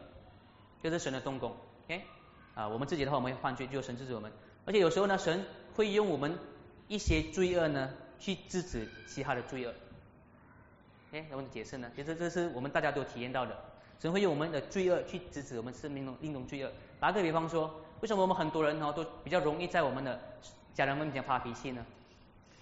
[0.83, 1.57] 就是神的动工。
[1.87, 2.03] OK
[2.55, 4.31] 啊，我们自己的话我们会犯罪，就神制止我们。
[4.67, 5.45] 而且有时候呢，神
[5.77, 6.39] 会用我们
[6.89, 9.75] 一些罪恶呢去制止其他的罪恶。
[11.13, 11.91] 哎，怎么解释呢？
[11.95, 13.57] 其实这是我们大家都体验到的，
[14.01, 16.73] 神会用我们的罪恶去制止我们生命中另一种罪恶。
[16.99, 20.19] 打个比方说，为什么我们很多人呢都比较容易在我们的
[20.75, 21.85] 家人面前发脾气呢？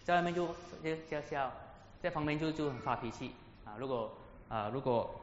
[0.04, 0.48] 在外面就
[0.82, 1.50] 就笑笑，
[2.02, 3.76] 在旁边就就很发脾气啊。
[3.78, 4.12] 如果
[4.48, 5.20] 啊如果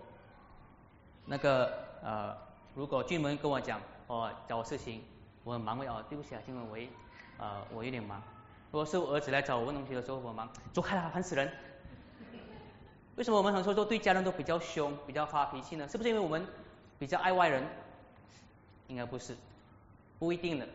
[1.25, 2.35] 那个呃
[2.73, 5.03] 如果俊文跟我讲哦找我事情，
[5.43, 6.77] 我很忙，我哦对不起啊，俊文我
[7.41, 8.21] 呃我有点忙。
[8.71, 11.51] 如果是我儿子来找我问东西的时候，我忙，走开了，烦死人。
[13.17, 15.85] 为什么我们很多时候对家人都比较凶、比较发脾气呢？
[15.89, 16.45] 是不是因为我们
[16.97, 17.61] 比较爱外人？
[18.87, 19.35] 应该不是，
[20.19, 20.67] 不一定的。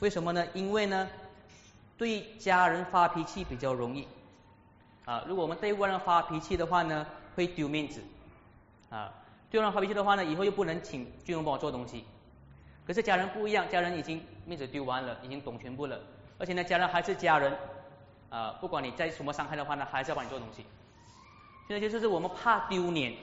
[0.00, 0.44] 为什么呢？
[0.54, 1.08] 因为呢，
[1.96, 4.08] 对家人发脾气比较容易
[5.04, 5.24] 啊。
[5.28, 7.06] 如果我们对外人发脾气的话呢，
[7.36, 8.00] 会丢面子
[8.90, 9.12] 啊。
[9.50, 12.04] 对外人发脾气的话呢，以后又不能请军人帮我做东西。
[12.86, 15.98] 可是家人不一样，家人已经面子丢完了，已经懂全部了。
[16.38, 17.56] 而且呢，家人还是家人
[18.28, 20.66] 啊，不管你再什么伤害的话呢，还是要帮你做东西。
[21.66, 23.14] 现在就是我们怕丢脸，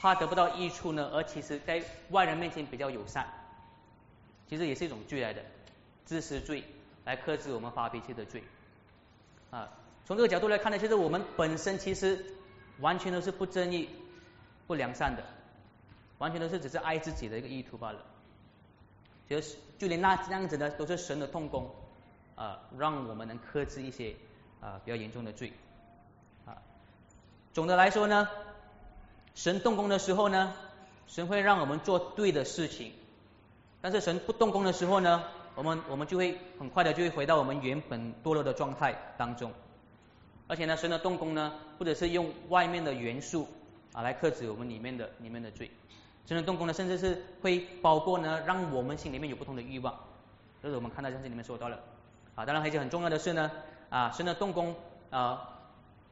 [0.00, 3.26] 怕得不到益处呢，而其实在外人面前比较友善，
[4.48, 5.42] 其实也是一种罪来的，
[6.04, 6.62] 自私罪
[7.04, 8.44] 来克制我们发脾气的罪。
[9.50, 9.68] 啊，
[10.04, 12.24] 从这个角度来看呢，其实我们本身其实
[12.78, 13.88] 完全都是不正义、
[14.68, 15.24] 不良善的，
[16.18, 18.00] 完全都是只是爱自己的一个意图罢了。
[19.30, 21.70] 就是就连那这样子呢，都是神的痛功
[22.34, 24.16] 啊，让我们能克制一些
[24.60, 25.52] 啊比较严重的罪。
[26.44, 26.58] 啊
[27.54, 28.28] 总的来说呢，
[29.36, 30.52] 神动工的时候呢，
[31.06, 32.90] 神会让我们做对的事情；
[33.80, 35.22] 但是神不动工的时候呢，
[35.54, 39.52] 我们我们就会很快的就会回到我们原本堕落的状态当中。
[40.48, 43.46] 而且呢，神的动工呢，或者是用外面的元素
[43.92, 45.70] 啊来克制我们里面的里面的罪。
[46.26, 49.94] 神的动工呢，甚至是会包括呢，让我们心里面有不同的欲望。
[50.62, 51.78] 这是我们看到圣经里面说到了。
[52.34, 53.50] 啊，当然还有一件很重要的事呢，
[53.88, 54.74] 啊，神的动工
[55.10, 55.56] 啊。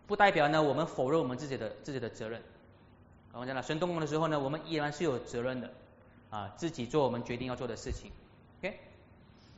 [0.06, 2.42] 不代表呢，我们否认我们自己的自己的责任。
[3.32, 5.70] 我们讲了，神动工的时候呢，我们依然是有责任的
[6.30, 8.10] 啊，自己做我们决定要做的事情。
[8.58, 8.80] OK，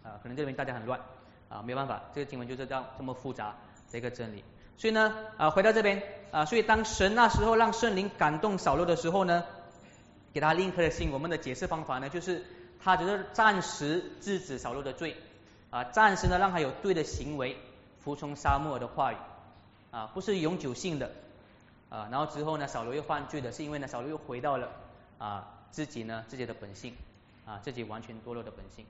[0.03, 1.01] 啊，可能这边大家很乱
[1.49, 3.55] 啊，没办法，这个经文就是这样这么复杂
[3.93, 4.43] 的一个真理。
[4.77, 9.45] 所以呢，啊，回到这边啊，所以当神那时候让圣灵感动扫罗的时候呢，
[10.33, 12.45] 给他另一颗的心，我们的解释方法呢，就是
[12.83, 15.17] 他只是暂时制止扫罗的罪，
[15.71, 17.57] 啊，暂时呢让他有对的行为，
[18.01, 19.17] 服从沙漠的话语，
[19.91, 21.11] 啊，不是永久性的，
[21.89, 24.71] 啊，然后之后呢，扫罗又犯罪的，是因为呢，扫罗又回到了
[25.19, 26.95] 啊自己呢自己的本性，
[27.45, 28.87] 啊，自己完全堕落的本性，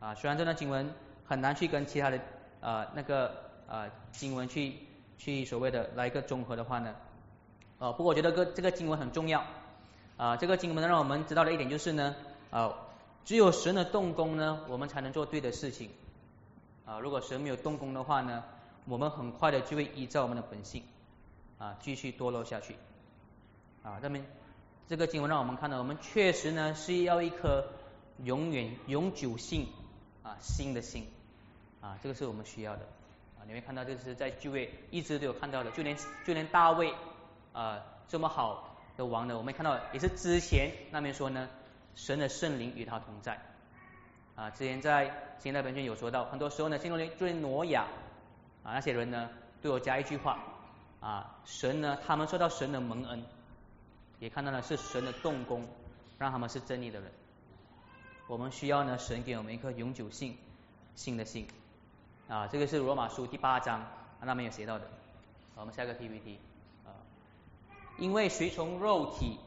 [0.00, 0.92] 啊，虽然这段经文
[1.26, 2.18] 很难去跟其他的
[2.60, 4.74] 啊那个啊经文去
[5.18, 6.94] 去所谓的来一个综合的话呢，
[7.78, 9.44] 啊，不过我觉得个这个经文很重要，
[10.18, 12.14] 啊，这个经文呢让我们知道的一点就是呢，
[12.50, 12.74] 啊。
[13.24, 15.90] 只有神的动工呢，我们才能做对的事情
[16.86, 16.98] 啊！
[16.98, 18.42] 如果神没有动工的话呢，
[18.86, 20.82] 我们很快的就会依照我们的本性
[21.58, 22.74] 啊继续堕落下去
[23.82, 23.98] 啊。
[24.00, 24.18] 那么
[24.88, 27.66] 这个经文让我们看到，我们确实呢是要一颗
[28.24, 29.66] 永远永久性
[30.22, 31.06] 啊新的心
[31.82, 32.88] 啊，这个是我们需要的
[33.38, 33.44] 啊。
[33.46, 36.94] 你会看到这是在就位一直都有看到的，就连就连大卫
[37.52, 38.67] 啊这么好
[38.98, 41.48] 的王呢，我们看到也是之前那边说呢。
[41.94, 43.40] 神的圣灵与他同在
[44.36, 44.50] 啊！
[44.50, 47.86] 之前在新代本卷有说到，很多时候呢，新罗人就连挪亚
[48.62, 49.30] 啊那些人呢，
[49.60, 50.38] 对我加一句话
[51.00, 53.24] 啊：神呢，他们受到神的蒙恩，
[54.20, 55.66] 也看到了是神的动工，
[56.18, 57.10] 让他们是真理的人。
[58.28, 60.36] 我们需要呢，神给我们一颗永久性
[60.94, 61.48] 新的心
[62.28, 62.46] 啊！
[62.46, 63.84] 这个是罗马书第八章
[64.20, 64.88] 那边有写到的。
[65.56, 66.38] 我们下个 PPT，
[67.98, 69.38] 因为随从肉体。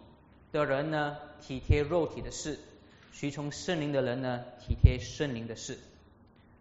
[0.53, 2.57] 的人呢，体贴肉体的事；
[3.13, 5.79] 随从圣灵的人呢，体贴圣灵的事。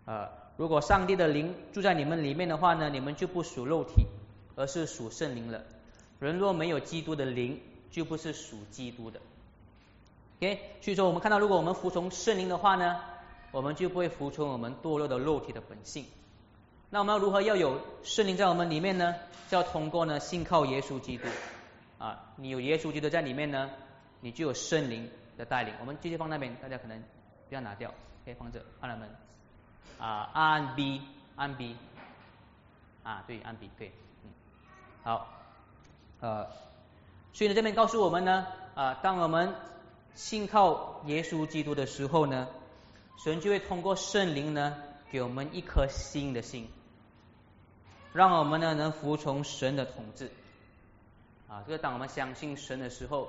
[0.05, 4.07] 啊，如果上帝的灵住在你们里面的话呢，你们就不属肉体，
[4.55, 5.65] 而是属圣灵了。
[6.21, 7.61] 人若没有基督的灵，
[7.91, 9.21] 就不是属基督的。
[10.39, 13.01] OK，所以说我们看到，如果我们服从圣灵的话呢，
[13.51, 16.05] 我们就不会服从我们堕落的肉体的本性。
[16.91, 19.17] 那我们要如何要有圣灵在我们里面呢？
[19.51, 21.25] 就要通过呢，信靠耶稣基督。
[22.01, 23.71] 啊，你有耶稣基督在里面呢，
[24.21, 25.75] 你就有圣灵的带领。
[25.81, 26.99] 我们继续放那边，大家可能
[27.51, 27.93] 不要拿掉，
[28.25, 28.65] 可以放着。
[28.81, 29.07] 阿拉们，
[29.99, 31.03] 啊，按 B，
[31.37, 31.77] 按 B，
[33.03, 33.93] 啊，对，按 B，对，
[34.25, 34.31] 嗯，
[35.03, 35.29] 好，
[36.21, 36.47] 呃，
[37.35, 39.55] 所以呢，这边告诉我们呢，啊，当我们
[40.15, 42.49] 信靠耶稣基督的时候呢，
[43.23, 44.75] 神就会通过圣灵呢，
[45.11, 46.67] 给我们一颗新的心，
[48.15, 50.31] 让我们呢能服从神的统治。
[51.51, 53.29] 啊，这个当我们相信神的时候，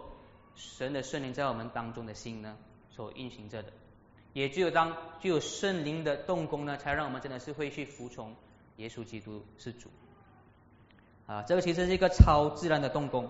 [0.54, 2.56] 神的圣灵在我们当中的心呢，
[2.92, 3.74] 所运行着的，
[4.34, 8.36] 也只有当具有圣灵的动工呢，才让我们真的是会去服从
[8.78, 9.90] 耶稣基督是主。
[11.26, 13.28] 啊，这个其实是一个超自然的动工。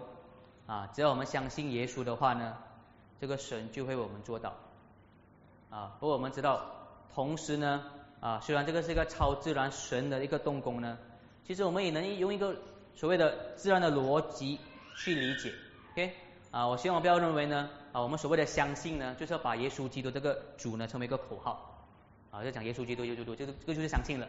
[0.67, 2.57] 啊，只要我们相信耶稣的话呢，
[3.21, 4.55] 这个神就会为我们做到。
[5.69, 6.65] 啊，不过我们知道，
[7.13, 7.85] 同时呢，
[8.19, 10.97] 啊，虽然这个是一个超自然神的一个动工呢，
[11.47, 12.57] 其实我们也能用一个
[12.93, 14.59] 所谓的自然的逻辑。
[15.03, 15.51] 去理解
[15.93, 16.13] ，OK？
[16.51, 21.89] 啊，我希望不要认为呢啊，我们所谓的相信呢，就是要把耶稣基督这个主呢成为一个口号。
[22.29, 24.27] 啊，就讲耶稣基督，耶稣基督，这个这个就是相信了。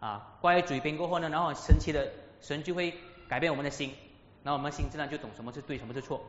[0.00, 2.10] 啊，挂在嘴边过后呢，然后神奇的
[2.40, 2.94] 神就会
[3.28, 3.94] 改变我们的心，
[4.42, 6.20] 然后我们心自然就懂什么是对，什么是错。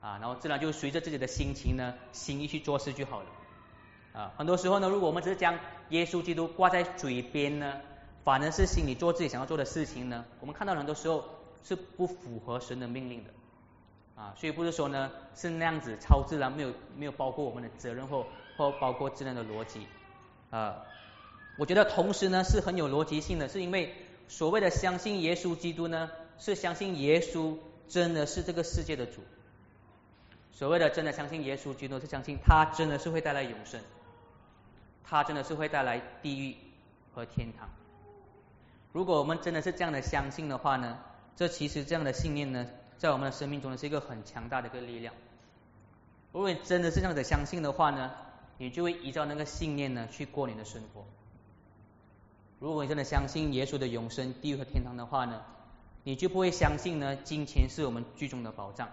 [0.00, 3.26] 啊，然后自然就随着自己的心情呢，心意去做事就好了。
[4.12, 4.32] 啊。
[4.36, 5.56] 很多时候呢，如果我们只是将
[5.90, 7.80] 耶稣基督挂在嘴边呢，
[8.24, 11.39] 反而是心里做自己想要做的事情呢，我们看到很多时候。
[11.62, 13.30] 是不符合神的命令的
[14.16, 19.86] 啊，所以不是说呢是那样子超自然，没有没有包括我们的责任或或包括自然的逻辑
[20.50, 20.82] 啊。
[21.58, 23.94] 我觉得同时呢是很有逻辑性的，是因为
[24.28, 27.56] 所谓的相信耶稣基督呢，是相信耶稣
[27.88, 29.22] 真的是这个世界的主。
[30.52, 33.80] 所谓的真的相信耶稣基督，是相信他真的是会带来永生，
[35.04, 36.56] 他真的是会带来地狱
[37.14, 37.68] 和天堂。
[38.92, 40.98] 如果我们真的是这样的相信的话呢？
[41.40, 42.66] 这其实这样的信念呢，
[42.98, 45.14] 在我们的生命中呢是一个很强大的一个力量。
[46.32, 48.10] 如果你真的是这样子相信的话呢，
[48.58, 51.06] 你就会依照那个信念呢去过你的生活。
[52.58, 55.42] 如果你真的相信耶稣的永生、地狱和天堂的话呢，
[56.04, 58.90] 你就不会相信呢金钱是我们最终的保障。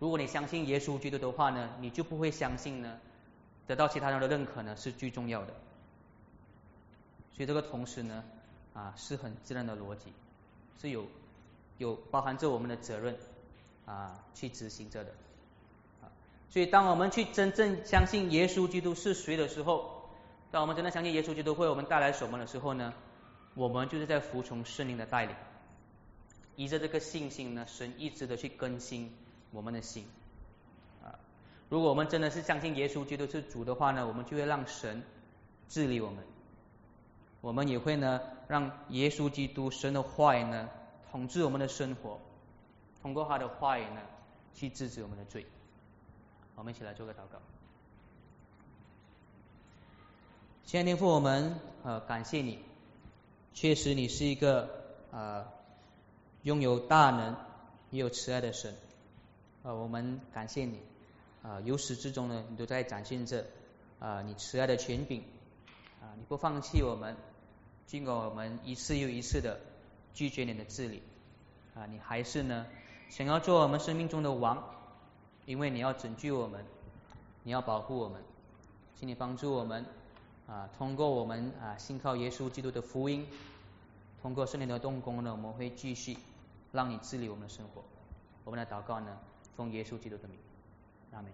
[0.00, 2.98] 如果你相信耶稣基督的话呢，你就不会相信呢
[3.68, 5.54] 得到其他人的认可呢是最重要的。
[7.36, 8.24] 所以这个同时呢
[8.74, 10.12] 啊是很自然的逻辑。
[10.80, 11.06] 是有
[11.78, 13.16] 有包含着我们的责任
[13.86, 15.10] 啊，去执行着的
[16.02, 16.08] 啊。
[16.50, 20.08] 所以，当我们去真正相信耶稣基督是谁的时候，
[20.50, 22.94] 当我们真的相信耶稣基督为我们带来什么的时候呢？
[23.54, 25.34] 我们就是在服从圣灵的带领，
[26.54, 29.12] 依着这个信心呢，神一直的去更新
[29.50, 30.06] 我们的心
[31.02, 31.18] 啊。
[31.68, 35.02] 如果我们真的是相信耶稣基督是主的话呢，我们就会让神
[35.68, 36.24] 治理我们。
[37.40, 40.68] 我们也会呢，让耶稣基督神的话语呢
[41.10, 42.18] 统治我们的生活，
[43.02, 44.00] 通过他的话语呢
[44.54, 45.46] 去制止我们的罪。
[46.56, 47.38] 我们一起来做个祷告。
[50.64, 52.58] 亲爱的天父，我们呃感谢你，
[53.54, 54.68] 确实你是一个
[55.12, 55.46] 呃
[56.42, 57.36] 拥有大能
[57.90, 58.74] 也有慈爱的神，
[59.62, 60.80] 呃我们感谢你，
[61.42, 63.46] 啊由始至终呢你都在展现着
[63.98, 65.22] 啊你慈爱的权柄，
[66.02, 67.16] 啊你不放弃我们，
[67.88, 69.58] 尽管我们一次又一次的
[70.14, 71.02] 拒绝你的治理，
[71.74, 72.66] 啊你还是呢
[73.08, 74.62] 想要做我们生命中的王，
[75.46, 76.64] 因为你要拯救我们，
[77.42, 78.22] 你要保护我们，
[78.94, 79.84] 请你帮助我们。
[80.46, 83.26] 啊，通过我们啊信靠耶稣基督的福音，
[84.22, 86.16] 通过圣灵的动工呢，我们会继续
[86.72, 87.82] 让你治理我们的生活。
[88.44, 89.18] 我们的祷告呢，
[89.56, 90.38] 奉耶稣基督的名，
[91.12, 91.30] 阿门。